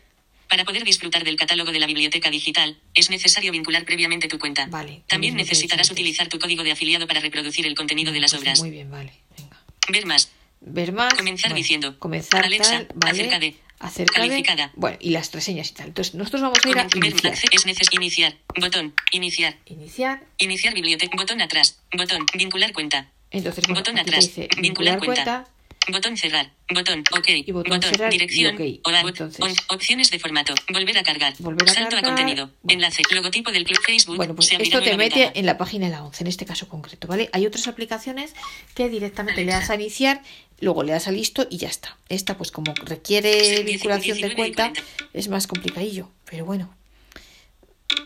Para 0.49 0.63
poder 0.65 0.83
disfrutar 0.85 1.23
del 1.23 1.35
catálogo 1.35 1.71
de 1.71 1.79
la 1.79 1.87
biblioteca 1.87 2.29
digital, 2.29 2.77
es 2.93 3.09
necesario 3.09 3.51
vincular 3.51 3.83
previamente 3.85 4.27
tu 4.27 4.39
cuenta. 4.39 4.65
Vale, 4.67 5.03
También 5.07 5.35
necesitarás 5.35 5.89
utilizar 5.91 6.27
tu 6.29 6.39
código 6.39 6.63
de 6.63 6.71
afiliado 6.71 7.05
para 7.07 7.19
reproducir 7.19 7.65
el 7.65 7.75
contenido 7.75 8.11
de 8.13 8.19
las 8.21 8.31
Pues 8.31 8.41
obras. 8.41 8.59
Muy 8.59 8.71
bien, 8.71 8.89
vale. 8.89 9.13
Venga. 9.37 9.61
Ver 9.89 10.05
más. 10.05 10.29
Ver 10.61 10.91
más. 10.93 11.13
Comenzar 11.13 11.53
diciendo, 11.53 11.99
Comenzar 11.99 12.45
Alexa, 12.45 12.87
tal, 12.87 12.87
vale. 12.95 13.11
acerca 13.21 13.39
de, 13.39 13.55
acerca 13.79 14.21
de- 14.21 14.27
calificada. 14.29 14.71
Bueno, 14.75 14.97
y 14.99 15.09
las 15.11 15.31
reseñas 15.33 15.69
y 15.69 15.73
tal. 15.75 15.87
Entonces, 15.87 16.15
nosotros 16.15 16.41
vamos 16.41 16.59
a 16.63 16.69
ir 16.69 16.77
a 16.79 16.87
iniciar. 16.95 17.33
es 17.33 17.65
neces- 17.65 17.93
iniciar. 17.93 18.35
Botón. 18.59 18.93
Iniciar. 19.11 19.57
Iniciar. 19.65 20.25
Iniciar 20.37 20.73
biblioteca. 20.73 21.15
Botón 21.15 21.41
atrás. 21.41 21.79
Botón. 21.95 22.25
Vincular 22.33 22.73
cuenta. 22.73 23.11
Entonces, 23.31 23.65
bueno, 23.67 23.81
Botón 23.81 23.99
atrás. 23.99 24.25
dice 24.25 24.47
Vincular 24.57 24.95
vincular 24.95 24.99
cuenta. 24.99 25.23
cuenta. 25.23 25.51
Botón 25.89 26.17
cerrar. 26.17 26.51
Botón 26.73 27.03
OK. 27.17 27.29
Y 27.29 27.51
botón 27.51 27.81
cerrar 27.81 28.13
y 28.13 28.17
dirección. 28.17 28.55
OK. 28.55 28.61
O 28.83 28.89
out. 28.89 29.07
Entonces- 29.07 29.39
On- 29.41 29.55
opciones 29.75 30.11
de 30.11 30.19
formato. 30.19 30.53
Volver 30.71 30.97
a 30.97 31.03
cargar. 31.03 31.33
Volver 31.39 31.69
a 31.69 31.73
Salto 31.73 31.91
cargar. 31.91 32.03
a 32.05 32.07
contenido. 32.15 32.51
Enlace. 32.67 33.03
Logotipo 33.11 33.51
del 33.51 33.63
club 33.63 33.79
Facebook. 33.85 34.17
Bueno, 34.17 34.35
pues 34.35 34.51
esto 34.51 34.81
te 34.81 34.97
mete 34.97 35.19
ventana. 35.19 35.31
en 35.39 35.45
la 35.45 35.57
página 35.57 35.85
de 35.85 35.91
la 35.93 36.03
11, 36.03 36.23
en 36.23 36.27
este 36.27 36.45
caso 36.45 36.67
concreto, 36.67 37.07
¿vale? 37.07 37.29
Hay 37.33 37.45
otras 37.45 37.67
aplicaciones 37.67 38.33
que 38.75 38.89
directamente 38.89 39.45
le 39.45 39.51
das 39.51 39.69
a 39.69 39.75
iniciar, 39.75 40.21
luego 40.59 40.83
le 40.83 40.91
das 40.91 41.07
a 41.07 41.11
listo 41.11 41.47
y 41.49 41.57
ya 41.57 41.69
está. 41.69 41.97
Esta, 42.09 42.37
pues 42.37 42.51
como 42.51 42.73
requiere 42.83 43.63
vinculación 43.63 44.17
de 44.17 44.27
19 44.27 44.33
y 44.33 44.35
cuenta, 44.35 44.63
40. 44.73 44.83
es 45.13 45.27
más 45.29 45.47
complicadillo, 45.47 46.09
pero 46.29 46.43
bueno. 46.45 46.73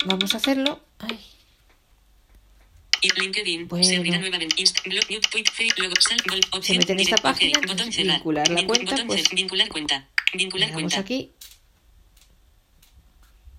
Vamos 0.05 0.33
a 0.33 0.38
hacerlo. 0.38 0.79
Ay, 1.00 1.19
Y 3.01 3.10
LinkedIn. 3.20 3.67
Bueno. 3.67 3.84
Se 3.86 3.98
abrirá 3.98 4.20
nueva 4.20 4.38
ventana. 4.38 4.62
Inst- 4.62 4.84
blog, 4.84 5.08
YouTube, 5.10 5.29
tweet, 5.31 5.43
Facebook, 5.51 5.79
logo, 5.84 5.96
sal, 6.00 6.17
vol- 6.20 6.48
opción, 6.51 6.77
mete 6.77 6.93
en 6.93 7.00
esta 7.00 7.15
direct- 7.15 7.22
página, 7.22 7.51
Botón 7.60 7.72
entonces, 7.72 7.96
cerrar. 7.96 8.15
vincular 8.17 8.50
la 8.50 8.65
cuenta, 8.67 8.91
botón 8.91 9.08
pues- 9.08 9.29
vincular 9.31 9.70
cuenta. 9.70 10.10
Vincular 10.34 10.72
cuenta. 10.74 11.00
aquí. 11.00 11.31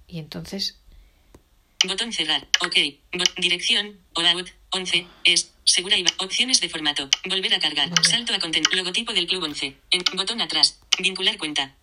Y 0.07 0.19
entonces, 0.19 0.79
Botón 1.85 2.13
cerrar. 2.13 2.47
OK. 2.65 2.77
Bo- 3.13 3.25
dirección. 3.39 3.99
Out. 4.15 4.49
11. 4.71 5.05
Es. 5.25 5.51
Segura 5.65 5.97
y 5.99 6.05
va- 6.05 6.15
Opciones 6.19 6.61
de 6.61 6.69
formato. 6.69 7.09
Volver 7.29 7.53
a 7.55 7.59
cargar. 7.59 7.91
Vale. 7.91 8.09
Salto 8.09 8.33
a 8.33 8.39
contenido. 8.39 8.71
Logotipo 8.77 9.13
del 9.13 9.27
club 9.27 9.43
11. 9.43 9.77
En- 9.91 10.05
botón 10.15 10.41
atrás. 10.41 10.79
Vincular 11.01 11.37
cuenta. 11.39 11.75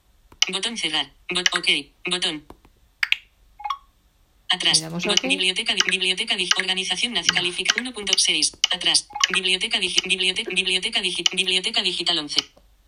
Botón 0.47 0.77
cerrar. 0.77 1.11
Bot- 1.29 1.49
OK. 1.57 1.91
Botón. 2.09 2.45
Atrás. 4.49 4.79
Le 4.79 4.83
damos 4.85 5.05
Bot- 5.05 5.19
OK. 5.19 5.27
Biblioteca, 5.27 5.75
biblioteca 5.89 6.35
Organización 6.57 7.13
Nacional. 7.13 7.35
Califica 7.35 7.75
1.6. 7.75 8.57
Atrás. 8.71 9.07
Biblioteca 9.31 9.79
Biblioteca, 9.79 10.49
biblioteca, 10.51 11.01
biblioteca 11.33 11.81
Digital 11.83 12.17
11. 12.19 12.41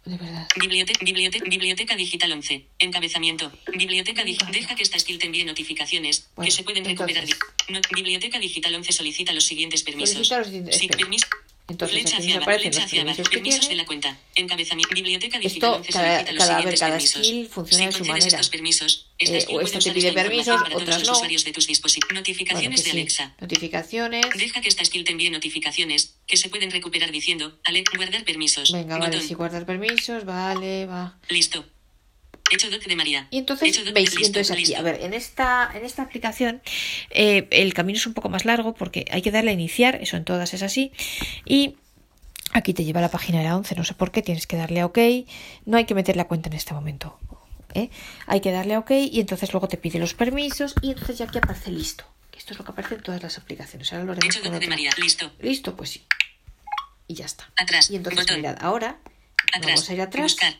de 0.05 0.17
verdad. 0.17 0.47
Biblioteca, 0.59 0.99
biblioteca, 1.05 1.45
biblioteca 1.47 1.95
Digital 1.95 2.31
11. 2.31 2.65
Encabezamiento. 2.79 3.51
Biblioteca 3.77 4.23
Digital. 4.23 4.51
Deja 4.51 4.75
que 4.75 4.81
esta 4.83 4.97
skill 4.97 5.19
te 5.19 5.27
envíe 5.27 5.45
notificaciones 5.45 6.27
Bueno, 6.35 6.47
que 6.47 6.51
se 6.51 6.63
pueden 6.63 6.83
recuperar. 6.83 7.23
entonces. 7.23 7.39
di- 7.67 7.73
no- 7.73 7.81
biblioteca 7.95 8.39
Digital 8.39 8.73
11 8.75 8.91
solicita 8.93 9.31
los 9.31 9.43
siguientes 9.45 9.83
permisos. 9.83 10.17
Los 10.29 10.45
siguientes- 10.47 10.77
Sí, 10.77 10.87
permiso. 10.87 11.27
Entonces, 11.71 12.13
aquí 12.13 12.33
aparecen 12.33 12.73
los 12.73 12.91
permisos 12.91 13.29
que 13.29 13.39
tiene. 13.41 13.67
de 13.67 13.75
la 13.75 13.85
cuenta. 13.85 14.17
Encabezamiento. 14.35 14.93
Biblioteca 14.93 15.39
Digital 15.39 15.69
Esto, 15.71 15.77
11 15.79 15.91
cada- 15.93 16.25
cada- 16.25 16.57
a 16.57 16.61
ver, 16.65 16.77
cada 16.77 16.99
skill 16.99 17.47
funciona 17.49 17.83
si 17.85 17.91
de 17.91 17.97
su 17.97 18.05
manera. 18.05 18.25
estos 18.27 18.49
permisos, 18.49 19.07
Eh, 19.19 19.45
o 19.49 19.61
esta 19.61 19.79
te 19.79 19.91
pide 19.91 20.11
permisos, 20.13 20.55
para 20.57 20.69
todos 20.69 20.81
otras 20.83 20.99
los 20.99 21.07
no. 21.07 21.13
usuarios 21.13 21.43
de 21.45 21.51
tus 21.51 21.67
dispositivos. 21.67 22.09
Bueno, 22.09 22.19
Notificaciones 22.21 22.81
que 22.81 22.85
de 22.85 22.91
sí. 22.91 22.97
Alexa. 22.99 23.35
Notificaciones. 23.39 24.25
Deja 24.37 24.61
que 24.61 24.69
esta 24.69 24.83
skill 24.85 25.03
te 25.03 25.11
envíe 25.11 25.29
notificaciones 25.29 26.15
que 26.27 26.37
se 26.37 26.49
pueden 26.49 26.71
recuperar 26.71 27.11
diciendo, 27.11 27.59
Alex, 27.63 27.91
guardar 27.95 28.23
permisos. 28.23 28.71
Venga, 28.71 28.97
vale, 28.97 29.11
Botón. 29.15 29.27
si 29.27 29.33
guardar 29.33 29.65
permisos, 29.65 30.25
vale, 30.25 30.85
va. 30.85 31.17
Listo. 31.29 31.65
De 32.87 32.95
María. 32.95 33.27
Y 33.31 33.37
entonces, 33.37 33.93
veis, 33.93 34.13
y 34.19 34.25
entonces 34.25 34.51
aquí, 34.51 34.75
a 34.75 34.81
ver, 34.81 34.99
en 35.01 35.13
esta, 35.13 35.71
en 35.73 35.85
esta 35.85 36.01
aplicación 36.03 36.61
eh, 37.09 37.47
el 37.51 37.73
camino 37.73 37.97
es 37.97 38.05
un 38.05 38.13
poco 38.13 38.27
más 38.29 38.43
largo 38.45 38.73
porque 38.73 39.05
hay 39.11 39.21
que 39.21 39.31
darle 39.31 39.51
a 39.51 39.53
iniciar, 39.53 39.95
eso 40.01 40.17
en 40.17 40.25
todas 40.25 40.53
es 40.53 40.61
así, 40.61 40.91
y 41.45 41.75
aquí 42.53 42.73
te 42.73 42.83
lleva 42.83 42.99
a 42.99 43.03
la 43.03 43.09
página 43.09 43.37
de 43.39 43.45
la 43.45 43.55
11, 43.55 43.75
no 43.75 43.83
sé 43.85 43.93
por 43.93 44.11
qué, 44.11 44.21
tienes 44.21 44.47
que 44.47 44.57
darle 44.57 44.81
a 44.81 44.85
OK, 44.85 44.97
no 45.65 45.77
hay 45.77 45.85
que 45.85 45.95
meter 45.95 46.15
la 46.17 46.25
cuenta 46.25 46.49
en 46.49 46.53
este 46.55 46.73
momento, 46.73 47.17
¿eh? 47.73 47.89
hay 48.27 48.41
que 48.41 48.51
darle 48.51 48.73
a 48.73 48.79
OK 48.79 48.91
y 48.91 49.21
entonces 49.21 49.53
luego 49.53 49.67
te 49.69 49.77
pide 49.77 49.97
los 49.99 50.13
permisos 50.13 50.75
y 50.81 50.89
entonces 50.91 51.17
ya 51.19 51.25
aquí 51.25 51.37
aparece 51.37 51.71
listo, 51.71 52.03
esto 52.37 52.51
es 52.53 52.59
lo 52.59 52.65
que 52.65 52.71
aparece 52.71 52.95
en 52.95 53.01
todas 53.03 53.23
las 53.23 53.37
aplicaciones, 53.37 53.91
ahora 53.93 54.03
lo 54.05 54.11
haremos 54.11 54.35
Hecho 54.35 54.49
de. 54.49 54.67
María. 54.67 54.91
Listo. 54.97 55.31
Listo, 55.39 55.75
pues 55.77 55.91
sí, 55.91 56.03
y 57.07 57.13
ya 57.13 57.25
está. 57.25 57.49
Atrás. 57.55 57.89
Y 57.89 57.95
entonces 57.95 58.21
Botón. 58.25 58.37
mirad, 58.41 58.57
ahora 58.59 58.97
Atrás. 59.53 59.75
vamos 59.75 59.89
a 59.89 59.93
ir 59.93 60.01
atrás, 60.01 60.23
Buscar. 60.23 60.55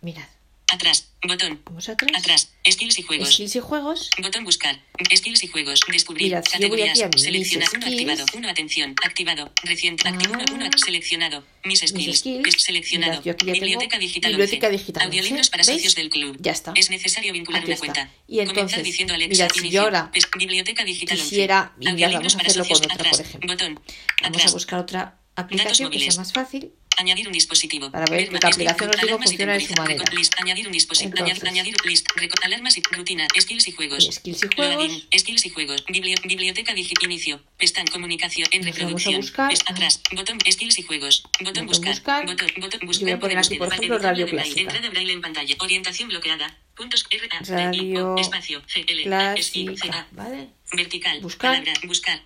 mirad, 0.00 0.26
Atrás. 0.70 1.08
Botón. 1.26 1.60
vamos 1.64 1.88
atrás, 1.88 2.10
Atrás. 2.14 2.52
Skills 2.70 2.98
y 2.98 3.02
juegos. 3.02 3.32
skills 3.32 3.56
y 3.56 3.60
juegos, 3.60 4.10
Botón 4.22 4.44
buscar. 4.44 4.80
Skills 5.14 5.42
y 5.42 5.48
juegos. 5.48 5.80
Descubrir. 5.90 6.28
Mirad, 6.28 6.44
Categorías. 6.44 7.00
aquí 7.00 7.18
Seleccionar. 7.18 7.68
Uno 7.74 7.86
activado. 7.86 8.24
Uno 8.34 8.48
atención. 8.50 8.94
Activado. 9.04 9.52
Reciente. 9.64 10.06
Activo. 10.08 10.34
Uno, 10.34 10.44
uno. 10.52 10.66
Ah. 10.66 10.70
Seleccionado. 10.76 11.44
Mis 11.64 11.80
skills. 11.80 12.18
skills. 12.18 12.62
Seleccionado. 12.62 13.20
Mirad, 13.24 13.36
Biblioteca 13.44 13.98
digital. 13.98 14.30
Biblioteca 14.32 14.66
11. 14.68 14.78
digital 14.78 15.02
Audiolibros 15.06 15.38
11. 15.46 15.50
para 15.50 15.64
¿Veis? 15.64 15.76
socios 15.78 15.94
del 15.96 16.10
club. 16.10 16.36
Ya 16.40 16.52
está. 16.52 16.72
Es 16.76 16.90
necesario 16.90 17.32
vincular 17.32 17.62
Aquí 17.62 17.68
una 17.68 17.74
está. 17.74 17.86
cuenta. 17.86 18.12
Y 18.28 18.38
entonces, 18.40 18.54
Comenzar 18.58 18.82
diciendo 18.84 19.14
Alexa. 19.14 19.44
mirad, 19.44 19.50
si 19.60 19.70
yo 19.70 19.82
ahora 19.82 20.10
Biblioteca 20.38 20.84
digital 20.84 21.16
11. 21.18 21.30
quisiera, 21.30 21.72
y 21.80 21.86
vamos 21.86 22.34
a 22.34 22.38
para 22.38 22.48
hacerlo 22.48 22.64
con 22.68 22.76
otra, 22.76 23.10
por 23.10 23.20
ejemplo. 23.20 23.52
Botón. 23.52 23.80
Vamos 24.22 24.46
a 24.46 24.50
buscar 24.52 24.78
otra 24.80 25.18
aplicación 25.34 25.90
que 25.90 25.98
sea 25.98 26.14
más 26.16 26.32
fácil. 26.32 26.72
Añadir 26.98 27.26
un 27.28 27.32
dispositivo. 27.32 27.90
Para 27.90 28.06
ver, 28.06 28.32
la 28.32 28.38
aplicación, 28.38 28.90
os 28.90 29.00
digo, 29.00 29.18
funciona 29.18 29.52
de 29.54 29.60
su 29.60 29.74
manera. 29.74 30.04
Añadir 30.42 30.66
un 30.66 30.72
dispositivo. 30.72 31.24
Añadir, 31.46 31.74
list. 31.84 32.06
Alarmas 32.42 32.76
y 32.76 32.82
rutina. 32.90 33.26
Skills 33.38 33.68
y 33.68 33.72
juegos. 33.72 34.04
Skills 34.12 34.42
y 34.44 34.48
juegos. 34.56 35.06
Skills 35.16 35.46
y 35.46 35.50
juegos. 35.50 35.84
Bibli- 35.86 36.20
biblioteca 36.26 36.74
digital. 36.74 37.04
Inicio. 37.10 37.40
Pestaña. 37.56 37.90
Comunicación. 37.92 38.48
En 38.50 38.64
reproducción. 38.64 39.20
atrás. 39.66 40.02
Botón. 40.12 40.38
Skills 40.50 40.78
y 40.78 40.82
juegos. 40.82 41.22
Botón, 41.40 41.66
Botón 41.66 41.66
buscar. 41.66 42.26
Botón. 42.26 42.48
Botón. 42.58 42.80
Yo 42.80 42.86
Buscar. 42.86 43.04
voy 43.04 43.12
a 43.12 43.20
poner 43.20 43.38
aquí, 43.38 43.56
por 43.56 43.68
ejemplo, 43.72 43.98
radio 43.98 44.26
de 44.26 44.32
braille. 44.32 44.52
clásica. 44.52 44.60
Entrada 44.60 44.90
braille 44.90 45.12
en 45.12 45.20
pantalla. 45.20 45.54
Orientación 45.60 46.08
bloqueada. 46.08 46.56
Puntos 46.76 47.06
R 47.10 47.28
A 47.32 47.42
Radio 47.44 48.14
O 48.14 48.20
espacio 48.20 48.62
C 48.68 48.84
L 48.86 49.02
clásica, 49.02 49.98
A. 49.98 50.06
¿vale? 50.12 50.48
Vertical. 50.72 51.20
Buscar. 51.20 51.52
Palabra. 51.62 51.72
Buscar. 51.86 52.22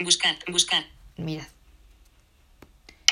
Buscar. 0.00 0.38
Buscar. 0.48 0.86
Mirad, 1.16 1.46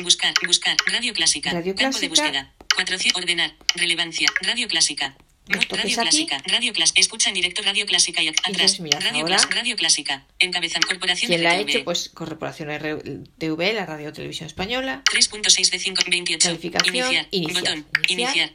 Buscar, 0.03 0.35
buscar, 0.47 0.77
radio 0.87 1.13
clásica. 1.13 1.51
Radio 1.53 1.75
Campo 1.75 1.99
de 1.99 2.09
clásica. 2.09 2.09
búsqueda. 2.09 2.55
400. 2.77 3.23
Ordenar. 3.23 3.55
Relevancia. 3.75 4.29
Radio 4.43 4.69
clásica. 4.69 5.17
Radio 5.49 5.77
aquí. 5.81 5.95
Clásica, 5.95 6.39
Radio 6.47 6.73
Clásica, 6.73 7.01
escucha 7.01 7.29
en 7.29 7.35
directo 7.35 7.61
Radio 7.63 7.85
Clásica 7.85 8.23
y 8.23 8.29
atrás. 8.29 8.79
Mirad, 8.79 9.01
Radio, 9.03 9.23
ahora- 9.23 9.37
Clás- 9.37 9.51
Radio 9.53 9.75
Clásica, 9.75 10.25
encabezan 10.39 10.81
Corporación 10.83 11.29
¿Quién 11.29 11.43
la 11.43 11.51
ha 11.51 11.59
hecho? 11.59 11.83
Pues 11.83 12.09
Corporación 12.09 12.69
RTV, 12.71 13.73
la 13.75 13.85
Radio 13.85 14.13
Televisión 14.13 14.47
Española. 14.47 15.03
3.6 15.11 15.71
de 15.73 15.79
5, 15.81 16.03
28. 16.09 16.47
Calificación, 16.47 16.95
Iniciar, 16.95 17.27
iniciar, 17.33 17.63
botón, 17.65 17.87
iniciar. 18.09 18.37
iniciar. 18.37 18.53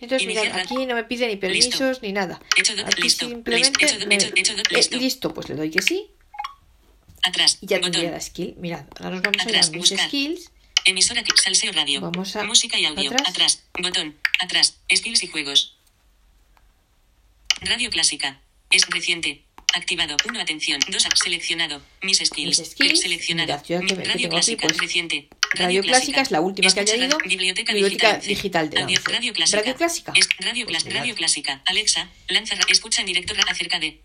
Entonces, 0.00 0.26
mirad, 0.26 0.58
aquí 0.58 0.86
no 0.86 0.96
me 0.96 1.04
pide 1.04 1.28
ni 1.28 1.36
permisos 1.36 2.02
ni 2.02 2.12
nada. 2.12 2.40
Hecho 2.58 2.74
do- 2.74 2.84
Aquí 2.84 3.02
listo, 3.02 3.28
simplemente 3.28 3.68
listo, 3.70 3.84
hecho 3.86 3.98
do- 4.00 4.06
me- 4.08 4.14
hecho- 4.16 4.30
hecho 4.34 4.56
do- 4.56 4.62
eh, 4.62 4.74
listo. 4.76 4.96
listo, 4.96 5.34
pues 5.34 5.48
le 5.50 5.54
doy 5.54 5.70
que 5.70 5.82
sí 5.82 6.10
Atrás, 7.22 7.58
y 7.60 7.66
ya 7.66 7.76
botón. 7.78 7.92
tendría 7.92 8.10
la 8.10 8.20
skill. 8.20 8.54
Mirad, 8.58 8.86
ahora 8.98 9.10
nos 9.10 9.22
vamos 9.22 9.38
a 9.38 9.42
ir 9.44 9.48
Atrás, 9.50 9.68
a 9.68 9.70
mis 9.70 9.90
buscar. 9.90 10.08
skills. 10.08 10.50
Emisora 10.84 11.22
que 11.22 11.32
Salseo 11.36 11.72
Radio. 11.72 12.00
Vamos 12.00 12.36
a- 12.36 12.44
Música 12.44 12.78
y 12.78 12.84
audio. 12.86 13.10
atrás. 13.10 13.28
Atrás. 13.28 13.62
Botón. 13.80 14.16
Atrás. 14.40 14.78
Skills 14.94 15.22
y 15.22 15.26
juegos. 15.28 15.76
Radio 17.62 17.90
clásica. 17.90 18.40
Es 18.70 18.86
reciente. 18.88 19.44
Activado. 19.74 20.16
1. 20.28 20.40
Atención. 20.40 20.80
2. 20.88 21.04
Seleccionado. 21.14 21.82
Mis 22.02 22.18
skills. 22.18 22.58
Mis 22.60 22.70
skills. 22.70 23.00
Seleccionado. 23.00 23.60
Mirad, 23.68 23.80
Radio 23.80 24.04
tengo 24.04 24.14
aquí, 24.14 24.28
clásica. 24.28 24.66
pues, 24.68 24.78
reciente. 24.78 25.28
Radio 25.56 25.82
Clásica 25.82 26.20
es 26.20 26.32
la 26.32 26.40
última 26.40 26.68
que 26.72 26.80
ha 26.80 26.82
añadido. 26.82 27.16
radio- 27.16 27.28
Biblioteca, 27.28 27.72
Biblioteca 27.72 28.18
digital, 28.18 28.28
digital 28.28 28.70
de 28.70 28.82
once. 28.82 29.12
Radio 29.12 29.32
clásica. 29.32 29.58
Radio 29.62 29.76
Clásica. 29.76 30.12
Es 30.16 30.28
radio, 30.40 30.66
Pues 30.66 30.84
radio 30.92 31.14
clásica. 31.14 31.62
Alexa. 31.66 32.10
Lanza. 32.28 32.56
Escucha 32.68 33.00
en 33.02 33.06
directo 33.06 33.34
acerca 33.48 33.78
de. 33.78 34.00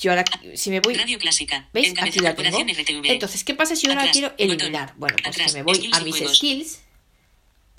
Yo 0.00 0.10
ahora, 0.12 0.24
si 0.54 0.70
me 0.70 0.80
voy, 0.80 0.94
Radio 0.94 1.18
clásica. 1.18 1.68
¿veis? 1.72 1.94
Aquí 1.98 2.18
la 2.20 2.34
tengo. 2.34 2.58
Entonces, 3.04 3.44
¿qué 3.44 3.54
pasa 3.54 3.74
si 3.76 3.86
yo 3.86 3.92
ahora 3.92 4.02
Atrás, 4.02 4.12
quiero 4.16 4.34
eliminar? 4.36 4.94
Bueno, 4.96 5.16
pues 5.22 5.28
Atrás, 5.36 5.52
que 5.52 5.58
me 5.58 5.62
voy 5.62 5.74
skills 5.76 5.96
a 5.96 6.00
mis 6.00 6.16
juegos. 6.16 6.36
skills. 6.36 6.80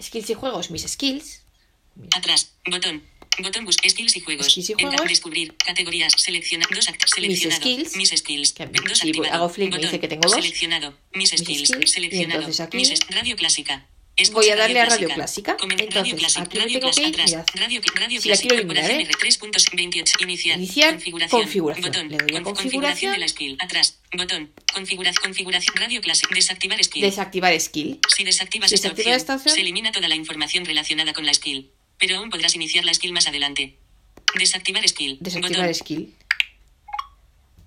Skills 0.01 0.29
y 0.29 0.33
juegos, 0.33 0.71
mis 0.71 0.81
skills. 0.83 1.43
Atrás. 2.15 2.53
Botón. 2.69 3.03
Botón 3.39 3.65
busca 3.65 3.87
skills 3.87 4.15
y 4.17 4.19
juegos. 4.19 4.47
Skills 4.47 4.71
y 4.71 4.73
juegos. 4.73 5.07
descubrir. 5.07 5.55
Categorías. 5.57 6.13
Selecciona. 6.17 6.65
Dos 6.73 6.87
act- 6.89 7.05
seleccionado. 7.13 7.61
skills. 7.61 7.95
Mis 7.95 8.09
skills. 8.09 8.53
Que- 8.53 8.65
dos 8.65 8.97
si 8.97 9.07
activado. 9.09 9.33
hago 9.33 9.49
flick 9.49 9.69
me 9.69 9.77
Botón. 9.77 9.89
dice 9.91 9.99
que 9.99 10.07
tengo 10.07 10.21
dos. 10.23 10.33
Seleccionado. 10.33 10.97
Mis, 11.13 11.31
Mis 11.31 11.41
skills. 11.41 11.67
skills. 11.69 11.85
Y 11.85 11.87
Seleccionado. 11.87 12.39
entonces 12.39 12.59
aquí- 12.59 12.77
Mis 12.77 12.99
radio 13.09 13.35
clásica. 13.35 13.85
Escucha 14.17 14.39
Voy 14.41 14.49
a 14.49 14.55
darle 14.55 14.79
a 14.81 14.85
Radio 14.85 15.07
Clásica. 15.09 15.57
Radio 15.59 15.77
Entonces, 15.79 16.13
clásica. 16.15 16.43
aquí 16.43 16.57
Radio 16.59 16.79
tengo 16.79 16.91
que 16.93 17.01
ir, 17.01 17.15
clásica. 17.15 17.45
Mirad. 17.55 17.61
Radio, 17.65 17.81
radio 17.95 18.21
Si 18.21 18.29
la 18.29 18.37
quiero 18.37 18.55
eliminar, 18.55 18.91
¿eh? 18.91 19.01
R 19.03 19.13
3.28. 19.13 20.21
Iniciar. 20.21 20.57
Iniciar, 20.57 20.89
Configuración. 20.93 21.41
configuración. 21.41 21.85
Botón. 21.91 22.09
Le 22.09 22.17
doy 22.17 22.35
a 22.37 22.43
Con- 22.43 22.55
configuración. 22.55 23.13
de 23.13 23.17
la 23.19 23.27
skill. 23.27 23.57
Atrás. 23.59 23.99
Botón. 24.15 24.51
Configuración. 24.73 25.23
Configuración. 25.23 25.75
Radio 25.77 26.01
clásica. 26.01 26.35
Desactivar 26.35 26.83
skill. 26.83 27.01
Desactivar 27.01 27.59
skill. 27.59 27.99
Si 28.15 28.23
desactivas 28.23 28.69
Si 28.69 28.75
esta, 28.75 28.89
opción, 28.89 29.13
esta 29.15 29.35
opción- 29.37 29.55
se 29.55 29.61
elimina 29.61 29.91
toda 29.91 30.07
la 30.07 30.15
información 30.15 30.65
relacionada 30.65 31.13
con 31.13 31.25
la 31.25 31.33
skill. 31.33 31.71
Pero 31.97 32.17
aún 32.17 32.29
podrás 32.29 32.53
iniciar 32.55 32.83
la 32.85 32.93
skill 32.93 33.13
más 33.13 33.27
adelante. 33.27 33.77
Desactivar 34.37 34.87
skill. 34.87 35.17
Desactivar 35.21 35.57
Botón. 35.61 35.73
skill. 35.75 36.13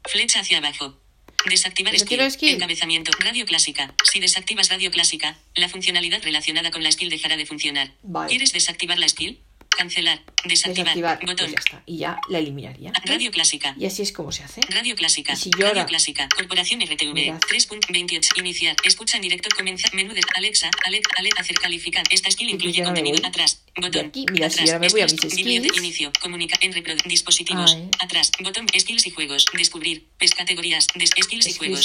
Flecha 0.09 0.41
hacia 0.41 0.59
abajo. 0.59 1.01
Desactivar 1.49 1.99
skill. 1.99 2.31
skill. 2.31 2.55
Encabezamiento. 2.55 3.11
Radio 3.21 3.45
clásica. 3.47 3.95
Si 4.11 4.21
desactivas 4.21 4.69
radio 4.71 4.91
clásica, 4.91 5.39
la 5.55 5.69
funcionalidad 5.69 6.23
relacionada 6.23 6.71
con 6.71 6.83
la 6.83 6.91
skill 6.91 7.11
dejará 7.11 7.37
de 7.37 7.47
funcionar. 7.47 7.93
Vale. 8.03 8.29
¿Quieres 8.31 8.53
desactivar 8.53 8.99
la 8.99 9.09
skill? 9.09 9.41
Cancelar. 9.77 10.23
Desactivar. 10.45 10.95
Desactivar. 10.95 11.19
Pues 11.19 11.33
Botón. 11.33 11.51
ya 11.51 11.59
está. 11.59 11.83
Y 11.85 11.99
ya 11.99 12.21
la 12.29 12.39
eliminaría. 12.39 12.93
Radio 13.05 13.31
clásica. 13.33 13.75
Y 13.79 13.87
así 13.87 14.03
es 14.03 14.13
como 14.13 14.31
se 14.31 14.45
hace. 14.45 14.61
Radio 14.69 14.95
Clásica. 14.95 15.33
Y 15.33 15.37
si 15.37 15.51
yo 15.59 15.67
Radio 15.67 15.85
Clásica. 15.87 16.29
Corporación 16.35 16.81
RTV. 16.81 17.13
Mirad. 17.13 17.41
3.28. 17.41 18.39
Iniciar. 18.39 18.77
Escucha 18.85 19.17
en 19.17 19.23
directo. 19.23 19.49
Comenzar. 19.57 19.93
Menú 19.95 20.15
de 20.15 20.21
Alexa. 20.37 20.71
Alex. 20.87 21.09
Alex. 21.17 21.41
Hacer 21.41 21.57
calificar. 21.57 22.05
Esta 22.11 22.31
skill 22.31 22.51
pues 22.51 22.55
incluye 22.55 22.85
contenido. 22.85 23.27
Atrás. 23.27 23.64
Botón. 23.77 24.07
aquí. 24.07 24.25
Mira, 24.31 24.49
si 24.51 24.55
Atrás. 24.61 24.71
ahora 24.71 24.79
me 24.81 24.89
voy 24.89 25.01
a 25.01 25.05
mis 25.07 25.21
skills. 25.21 25.77
Inicio. 25.77 26.13
Comunica. 26.21 26.57
En 26.61 26.73
dispositivos. 27.07 27.75
Ay. 27.75 27.89
Atrás. 28.01 28.31
Botón. 28.41 28.67
Skills 28.79 29.07
y 29.07 29.11
juegos. 29.11 29.47
Descubrir. 29.57 30.07
Pes 30.19 30.33
categorías. 30.35 30.87
Skills 31.23 31.47
y 31.49 31.53
juegos. 31.55 31.85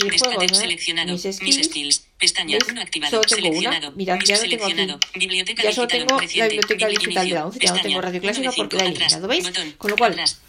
Seleccionado. 0.58 1.14
Mis 1.14 1.42
Mis 1.42 1.66
skills. 1.66 2.06
Pestaña. 2.20 2.58
¿Veis? 2.58 2.72
1 2.72 2.82
activado. 2.82 3.12
Solo 3.12 3.22
tengo 3.24 3.48
una. 3.50 3.52
Seleccionado. 3.58 3.92
Mirad, 3.96 4.18
Mis 4.20 4.28
ya 4.30 4.36
no 4.38 4.42
tengo 4.50 4.96
aquí. 4.96 5.20
Biblioteca 5.20 5.64
Ya 5.64 5.72
solo 5.74 5.88
tengo 5.88 6.20
la 6.20 6.28
biblioteca 6.28 6.88
Bibli- 6.88 6.90
digital 7.00 7.14
de 7.14 7.14
la 7.14 7.24
inicio. 7.24 7.46
11. 7.46 7.60
Ya 7.60 7.74
no 7.74 7.82
tengo. 7.82 8.02
Radio 8.02 8.22
Clásica 8.22 8.52
porque 8.56 8.76
la 8.78 8.84
he 8.84 8.88
eliminado. 8.88 9.28
¿Veis? 9.28 9.44
Botón. 9.46 9.72
Con 9.78 9.92
lo 9.92 9.98
cual, 9.98 10.12
Atrás. 10.12 10.40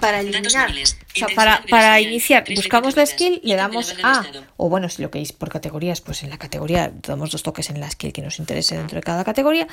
Para 0.00 0.20
eliminar, 0.20 0.70
o 0.70 1.18
sea, 1.18 1.28
para, 1.34 1.62
para 1.68 2.00
iniciar, 2.00 2.44
buscamos 2.54 2.96
la 2.96 3.06
skill, 3.06 3.40
le 3.42 3.56
damos 3.56 3.94
a, 4.02 4.24
o 4.56 4.68
bueno, 4.68 4.88
si 4.88 5.02
lo 5.02 5.10
queréis 5.10 5.32
por 5.32 5.48
categorías, 5.48 6.00
pues 6.00 6.22
en 6.22 6.30
la 6.30 6.38
categoría 6.38 6.92
damos 7.06 7.30
dos 7.30 7.42
toques 7.42 7.70
en 7.70 7.80
la 7.80 7.90
skill 7.90 8.12
que 8.12 8.22
nos 8.22 8.38
interese 8.38 8.76
dentro 8.76 8.96
de 8.96 9.02
cada 9.02 9.24
categoría, 9.24 9.66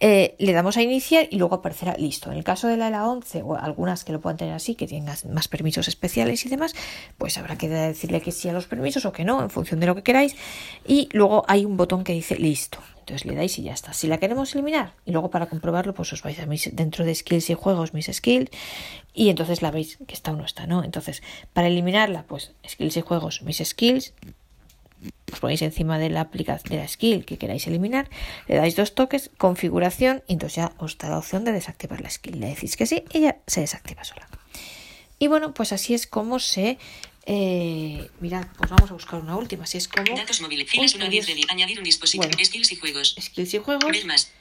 eh, 0.00 0.34
le 0.38 0.52
damos 0.52 0.76
a 0.76 0.82
iniciar 0.82 1.28
y 1.30 1.36
luego 1.36 1.56
aparecerá 1.56 1.96
listo. 1.98 2.30
En 2.30 2.38
el 2.38 2.44
caso 2.44 2.68
de 2.68 2.76
la 2.76 2.88
ELA 2.88 3.08
11 3.08 3.42
o 3.42 3.56
algunas 3.56 4.04
que 4.04 4.12
lo 4.12 4.20
puedan 4.20 4.36
tener 4.36 4.54
así, 4.54 4.74
que 4.74 4.86
tengan 4.86 5.16
más 5.32 5.48
permisos 5.48 5.88
especiales 5.88 6.44
y 6.46 6.48
demás, 6.48 6.74
pues 7.16 7.38
habrá 7.38 7.56
que 7.56 7.68
decirle 7.68 8.20
que 8.20 8.32
sí 8.32 8.48
a 8.48 8.52
los 8.52 8.66
permisos 8.66 9.04
o 9.04 9.12
que 9.12 9.24
no, 9.24 9.42
en 9.42 9.50
función 9.50 9.80
de 9.80 9.86
lo 9.86 9.94
que 9.94 10.02
queráis. 10.02 10.36
Y 10.86 11.08
luego 11.12 11.44
hay 11.48 11.64
un 11.64 11.76
botón 11.76 12.04
que 12.04 12.12
dice 12.12 12.36
listo. 12.36 12.78
Entonces 13.08 13.24
le 13.24 13.34
dais 13.34 13.58
y 13.58 13.62
ya 13.62 13.72
está. 13.72 13.94
Si 13.94 14.06
la 14.06 14.18
queremos 14.18 14.54
eliminar, 14.54 14.92
y 15.06 15.12
luego 15.12 15.30
para 15.30 15.46
comprobarlo, 15.46 15.94
pues 15.94 16.12
os 16.12 16.22
vais 16.22 16.38
a 16.38 16.46
dentro 16.72 17.06
de 17.06 17.14
skills 17.14 17.48
y 17.48 17.54
juegos, 17.54 17.94
mis 17.94 18.04
skills, 18.12 18.50
y 19.14 19.30
entonces 19.30 19.62
la 19.62 19.70
veis 19.70 19.96
que 20.06 20.12
está 20.12 20.32
o 20.32 20.36
no 20.36 20.44
está, 20.44 20.66
¿no? 20.66 20.84
Entonces, 20.84 21.22
para 21.54 21.68
eliminarla, 21.68 22.24
pues 22.28 22.52
skills 22.68 22.98
y 22.98 23.00
juegos, 23.00 23.40
mis 23.40 23.64
skills, 23.64 24.12
os 25.32 25.40
ponéis 25.40 25.62
encima 25.62 25.98
de 25.98 26.10
la 26.10 26.20
aplicación 26.20 26.68
de 26.68 26.82
la 26.82 26.88
skill 26.88 27.24
que 27.24 27.38
queráis 27.38 27.66
eliminar, 27.66 28.10
le 28.46 28.56
dais 28.56 28.76
dos 28.76 28.94
toques, 28.94 29.30
configuración, 29.38 30.22
y 30.28 30.34
entonces 30.34 30.56
ya 30.56 30.72
os 30.76 30.98
da 30.98 31.08
la 31.08 31.16
opción 31.16 31.44
de 31.44 31.52
desactivar 31.52 32.02
la 32.02 32.10
skill. 32.10 32.40
Le 32.40 32.48
decís 32.48 32.76
que 32.76 32.84
sí, 32.84 33.04
y 33.14 33.20
ya 33.20 33.38
se 33.46 33.62
desactiva 33.62 34.04
sola. 34.04 34.28
Y 35.18 35.28
bueno, 35.28 35.54
pues 35.54 35.72
así 35.72 35.94
es 35.94 36.06
como 36.06 36.38
se. 36.40 36.76
Eh, 37.30 38.08
mirad, 38.20 38.46
pues 38.56 38.70
vamos 38.70 38.90
a 38.90 38.94
buscar 38.94 39.20
una 39.20 39.36
última. 39.36 39.64
Así 39.64 39.76
es 39.76 39.86
como. 39.86 40.16
Datos 40.16 40.40
móviles. 40.40 40.68
Filas 40.70 40.94
Uy, 40.94 40.98
1 41.00 41.04
a 41.06 41.08
10 41.10 41.26
de 41.26 41.32
adiós. 41.32 41.46
10. 41.46 41.50
Añadir 41.50 41.78
un 41.78 41.84
dispositivo. 41.84 42.24
Bueno. 42.26 42.42
Skills 42.44 42.72
y 42.72 42.76
juegos. 42.76 43.14
Skills 43.20 43.54
y 43.54 43.58
juegos. 43.58 43.92
Ver 43.92 44.06
más. 44.06 44.32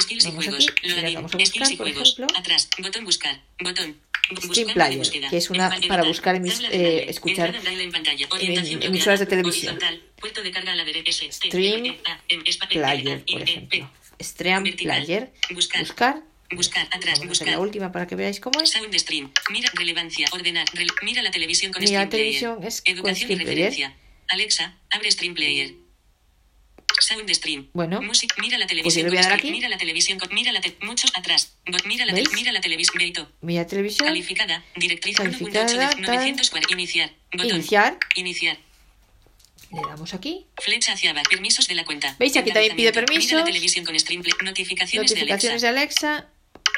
Skills 0.00 0.24
y 0.24 0.28
Vamos 0.28 0.44
juegos. 0.46 0.66
aquí, 0.68 0.82
Lo 0.82 0.88
mira, 0.88 0.98
añadir. 1.00 1.16
vamos 1.16 1.34
a 1.34 1.36
buscar, 1.38 1.46
Skills 1.52 1.70
y 1.70 1.76
por 1.76 1.86
juegos. 1.86 2.12
ejemplo. 2.14 2.38
Atrás. 2.38 2.68
Botón 2.78 3.04
buscar. 3.04 3.40
Botón. 3.60 3.96
Player, 4.74 5.02
que 5.30 5.36
es 5.36 5.50
una 5.50 5.68
para 5.88 6.04
buscar 6.04 6.36
Tabla 6.36 6.68
eh, 6.70 7.04
escuchar 7.08 7.54
en 7.54 8.56
em- 8.66 8.82
emisoras 8.82 9.20
de 9.20 9.26
televisión. 9.26 9.78
Stream 11.30 11.96
Player, 12.70 13.24
por 13.24 13.42
ejemplo. 13.42 13.90
P. 14.18 14.24
Stream. 14.24 14.64
Player. 14.76 15.32
Buscar. 15.50 16.22
Buscar. 16.56 16.86
Atrás. 16.90 17.18
Vamos 17.18 17.18
a 17.18 17.18
hacer 17.18 17.28
Buscar. 17.28 17.48
la 17.48 17.58
última 17.58 17.92
para 17.92 18.06
que 18.06 18.14
veáis 18.16 18.40
cómo 18.40 18.60
es. 18.60 18.70
Sound 18.70 18.94
stream. 18.98 19.30
Mira 19.50 19.70
relevancia. 19.74 20.26
Ordenar. 20.32 20.66
Mira 21.02 21.22
la 21.22 21.30
televisión 21.30 21.72
con 21.72 21.80
Mira 21.80 21.88
Stream 21.90 22.04
la 22.04 22.10
televisión 22.10 22.54
Player. 22.56 22.68
es 22.68 22.82
Educación 22.84 23.30
y 23.30 23.34
Player. 23.36 23.48
referencia. 23.48 23.96
Alexa, 24.28 24.78
abre 24.90 25.10
Stream 25.10 25.34
Player. 25.34 25.74
Sound 27.00 27.28
stream. 27.34 27.68
Bueno, 27.72 28.00
Music, 28.02 28.32
mira 28.40 28.58
la 28.58 28.66
pues 28.66 28.68
televisión 28.68 29.04
le 29.06 29.10
voy 29.10 29.18
a 29.18 29.22
dar 29.22 29.32
aquí. 29.32 29.50
Mira 29.50 29.68
la 29.68 29.78
televisión 29.78 30.18
con 30.18 30.32
mira 30.34 30.52
la 30.52 30.60
te- 30.60 30.76
muchos 30.82 31.10
atrás. 31.16 31.56
Mira 31.86 32.06
la 32.06 32.12
mira 32.12 32.52
la 32.52 32.60
televisión. 32.60 32.96
Beito. 32.98 33.32
Mira 33.40 33.66
televisión. 33.66 34.06
Calificada. 34.08 34.62
Directriz 34.76 35.16
Calificada, 35.16 35.66
1.8 35.66 35.70
de 35.72 35.76
tal. 35.78 36.02
940. 36.02 36.72
Iniciar. 36.72 37.12
Botón. 37.32 37.56
Iniciar. 37.56 37.98
Iniciar. 38.14 38.58
Le 39.72 39.80
damos 39.88 40.12
aquí. 40.14 40.46
Flecha 40.60 40.92
hacia 40.92 41.10
abajo. 41.10 41.24
Permisos 41.30 41.66
de 41.66 41.74
la 41.74 41.84
cuenta. 41.84 42.14
¿Veis? 42.18 42.36
Aquí 42.36 42.52
también 42.52 42.76
pide 42.76 42.88
Encabezamiento. 42.90 43.08
Mira 43.08 43.38
la 43.40 43.44
permisos. 43.44 43.44
televisión 43.46 43.84
con 43.86 43.98
stream. 43.98 44.22
play. 44.22 44.34
Notificaciones, 44.44 45.10
Notificaciones 45.12 45.62
de 45.62 45.66
de 45.72 45.78
Alexa. 45.78 46.28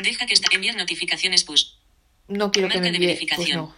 Deja 0.01 0.27
que 0.27 0.35
está. 0.35 0.49
Enviar 0.55 0.77
notificaciones 0.77 1.45
push. 1.45 1.65
No 2.29 2.51
quiero 2.51 2.69
que 2.69 2.77
Marca 2.77 2.81
me 2.81 2.91
de 2.91 2.97
envíe. 2.97 3.07
Pues 3.09 3.19
verificación. 3.21 3.57
no. 3.59 3.75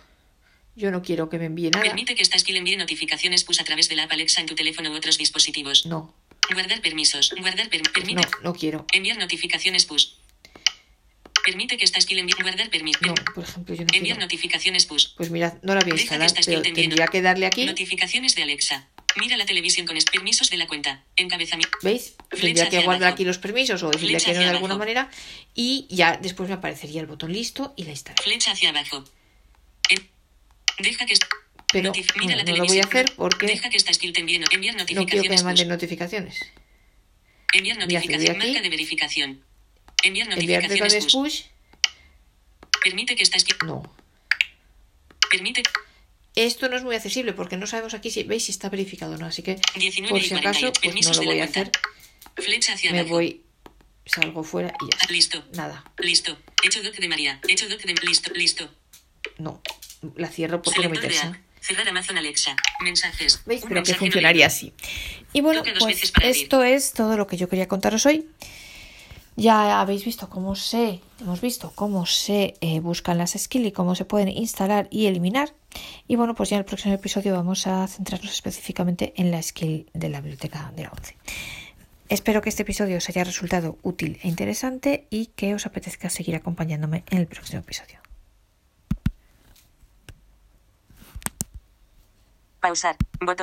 Yo 0.76 0.90
no 0.90 1.02
quiero 1.02 1.28
que 1.30 1.38
me 1.38 1.46
envíe 1.46 1.70
nada. 1.70 1.82
Permite 1.84 2.14
que 2.14 2.22
esta 2.22 2.38
skill 2.38 2.56
envíe 2.56 2.76
notificaciones 2.76 3.44
push 3.44 3.60
a 3.60 3.64
través 3.64 3.88
de 3.88 3.96
la 3.96 4.04
app 4.04 4.12
Alexa 4.12 4.40
en 4.40 4.46
tu 4.46 4.54
teléfono 4.54 4.90
u 4.90 4.94
otros 4.94 5.16
dispositivos. 5.18 5.86
No. 5.86 6.14
Guardar 6.52 6.80
permisos. 6.82 7.34
Guardar 7.40 7.68
per- 7.70 7.80
Pues 7.82 7.92
permite. 7.92 8.20
no, 8.22 8.42
no 8.42 8.54
quiero. 8.54 8.86
Enviar 8.92 9.16
notificaciones 9.18 9.86
push. 9.86 10.08
Permite 11.44 11.76
que 11.78 11.84
esta 11.84 12.00
skill 12.00 12.18
envíe. 12.18 12.34
Guardar 12.42 12.68
permiso. 12.70 12.98
No, 13.02 13.14
por 13.34 13.44
ejemplo, 13.44 13.74
yo 13.74 13.82
no 13.82 13.88
Enviar 13.94 14.16
quiero. 14.16 14.20
notificaciones 14.20 14.84
push. 14.86 15.06
Pues 15.16 15.30
mirad, 15.30 15.54
no 15.62 15.74
la 15.74 15.80
voy 15.80 15.92
a 15.92 15.94
Deja 15.94 16.18
que 16.18 16.24
instalar, 16.24 16.44
pero 16.44 16.62
tendría 16.74 17.06
que 17.06 17.22
darle 17.22 17.46
aquí. 17.46 17.64
Notificaciones 17.66 18.34
de 18.34 18.42
Alexa. 18.42 18.88
Mira 19.16 19.36
la 19.36 19.46
televisión 19.46 19.86
con 19.86 19.96
permisos 20.12 20.50
de 20.50 20.56
la 20.58 20.66
cuenta. 20.66 21.02
Encabezamiento. 21.16 21.76
¿Veis? 21.82 22.14
Tendría 22.30 22.68
que 22.68 22.76
guardar 22.82 23.02
abajo. 23.04 23.14
aquí 23.14 23.24
los 23.24 23.38
permisos 23.38 23.82
o 23.82 23.90
decirle 23.90 24.18
que 24.18 24.32
no 24.34 24.40
de 24.40 24.44
alguna 24.46 24.74
abajo. 24.74 24.78
manera. 24.78 25.10
Y 25.54 25.86
ya 25.90 26.16
después 26.16 26.48
me 26.48 26.54
aparecería 26.54 27.00
el 27.00 27.06
botón 27.06 27.32
listo 27.32 27.72
y 27.76 27.84
la 27.84 27.90
instalo. 27.90 28.22
Flecha 28.22 28.52
hacia 28.52 28.68
abajo. 28.70 29.04
En- 29.88 30.08
Deja 30.78 31.06
que 31.06 31.14
Pero 31.72 31.92
notif- 31.92 32.12
mira 32.20 32.36
la 32.36 32.44
no 32.44 32.56
lo 32.56 32.64
voy 32.66 32.78
a 32.78 32.84
hacer 32.84 33.12
porque 33.16 33.46
Deja 33.46 33.70
que 33.70 33.76
esta 33.78 33.92
skill 33.94 34.12
te 34.12 34.20
envíe. 34.20 34.38
no- 34.38 34.46
Enviar 34.50 34.74
no 34.76 34.84
quiero 34.84 35.00
que 35.06 35.12
notificaciones 35.16 35.40
me 35.42 35.44
manden 35.46 35.68
notificaciones. 35.68 36.40
Enviar 37.54 37.78
notificación. 37.78 38.38
Marca 38.38 38.60
de 38.60 38.68
verificación. 38.68 39.44
Enviar 40.02 40.28
Enviar 40.32 40.62
notificaciones 40.62 41.04
notificaciones 41.04 41.04
push. 41.14 41.42
push. 41.42 42.80
Permite 42.82 43.16
que 43.16 43.22
esta 43.22 43.38
skill. 43.38 43.56
No. 43.64 43.82
Permite. 45.30 45.62
Esto 46.36 46.68
no 46.68 46.76
es 46.76 46.84
muy 46.84 46.94
accesible 46.94 47.32
porque 47.32 47.56
no 47.56 47.66
sabemos 47.66 47.94
aquí 47.94 48.10
si 48.10 48.22
veis 48.22 48.44
si 48.44 48.52
está 48.52 48.68
verificado 48.68 49.14
o 49.14 49.18
no. 49.18 49.26
Así 49.26 49.42
que 49.42 49.58
19 49.74 50.10
por 50.10 50.22
si 50.22 50.34
acaso 50.34 50.72
48. 50.72 50.80
pues 50.82 51.06
no 51.06 51.22
lo 51.24 51.30
voy 51.30 51.40
a 51.40 51.44
hacer. 51.44 51.72
Flecha 52.36 52.74
hacia 52.74 52.92
Me 52.92 53.02
voy 53.04 53.42
salgo 54.04 54.42
fuera 54.44 54.72
y 54.80 54.84
ya 54.90 54.98
está. 55.00 55.12
Listo. 55.12 55.44
Nada, 55.54 55.84
Listo. 55.98 56.38
Hecho 56.62 56.82
doc 56.82 56.94
de 56.94 57.08
María. 57.08 57.40
Hecho 57.48 57.68
doc 57.68 57.80
de 57.82 57.94
listo. 58.06 58.32
Listo. 58.34 58.70
no. 59.38 59.60
La 60.14 60.28
cierro 60.28 60.62
porque 60.62 60.82
no 60.82 60.90
me 60.90 60.96
Selector 60.96 61.12
interesa. 61.12 61.42
Cerrar 61.60 61.88
Amazon 61.88 62.18
Alexa. 62.18 62.54
Mensajes. 62.80 63.42
¿Veis? 63.46 63.64
Pero 63.66 63.82
que 63.82 63.92
no 63.92 63.98
funcionaría 63.98 64.46
así. 64.46 64.72
Y 65.32 65.40
bueno, 65.40 65.62
pues 65.80 66.12
esto 66.22 66.62
es 66.62 66.92
todo 66.92 67.16
lo 67.16 67.26
que 67.26 67.36
yo 67.36 67.48
quería 67.48 67.66
contaros 67.66 68.06
hoy. 68.06 68.28
Ya 69.36 69.82
habéis 69.82 70.02
visto 70.06 70.30
cómo 70.30 70.56
se, 70.56 71.02
hemos 71.20 71.42
visto 71.42 71.70
cómo 71.74 72.06
se 72.06 72.54
eh, 72.62 72.80
buscan 72.80 73.18
las 73.18 73.32
skills 73.32 73.66
y 73.66 73.72
cómo 73.72 73.94
se 73.94 74.06
pueden 74.06 74.28
instalar 74.28 74.88
y 74.90 75.06
eliminar. 75.06 75.52
Y 76.08 76.16
bueno, 76.16 76.34
pues 76.34 76.48
ya 76.48 76.56
en 76.56 76.60
el 76.60 76.64
próximo 76.64 76.94
episodio 76.94 77.34
vamos 77.34 77.66
a 77.66 77.86
centrarnos 77.86 78.32
específicamente 78.32 79.12
en 79.16 79.30
la 79.30 79.42
skill 79.42 79.90
de 79.92 80.08
la 80.08 80.22
biblioteca 80.22 80.72
de 80.74 80.84
la 80.84 80.88
11. 80.90 81.16
Espero 82.08 82.40
que 82.40 82.48
este 82.48 82.62
episodio 82.62 82.96
os 82.96 83.08
haya 83.10 83.24
resultado 83.24 83.76
útil 83.82 84.18
e 84.22 84.28
interesante 84.28 85.06
y 85.10 85.26
que 85.26 85.54
os 85.54 85.66
apetezca 85.66 86.08
seguir 86.08 86.34
acompañándome 86.34 87.04
en 87.10 87.18
el 87.18 87.26
próximo 87.26 87.60
episodio. 87.60 88.00
Pausar. 92.60 92.96
Botón. 93.20 93.34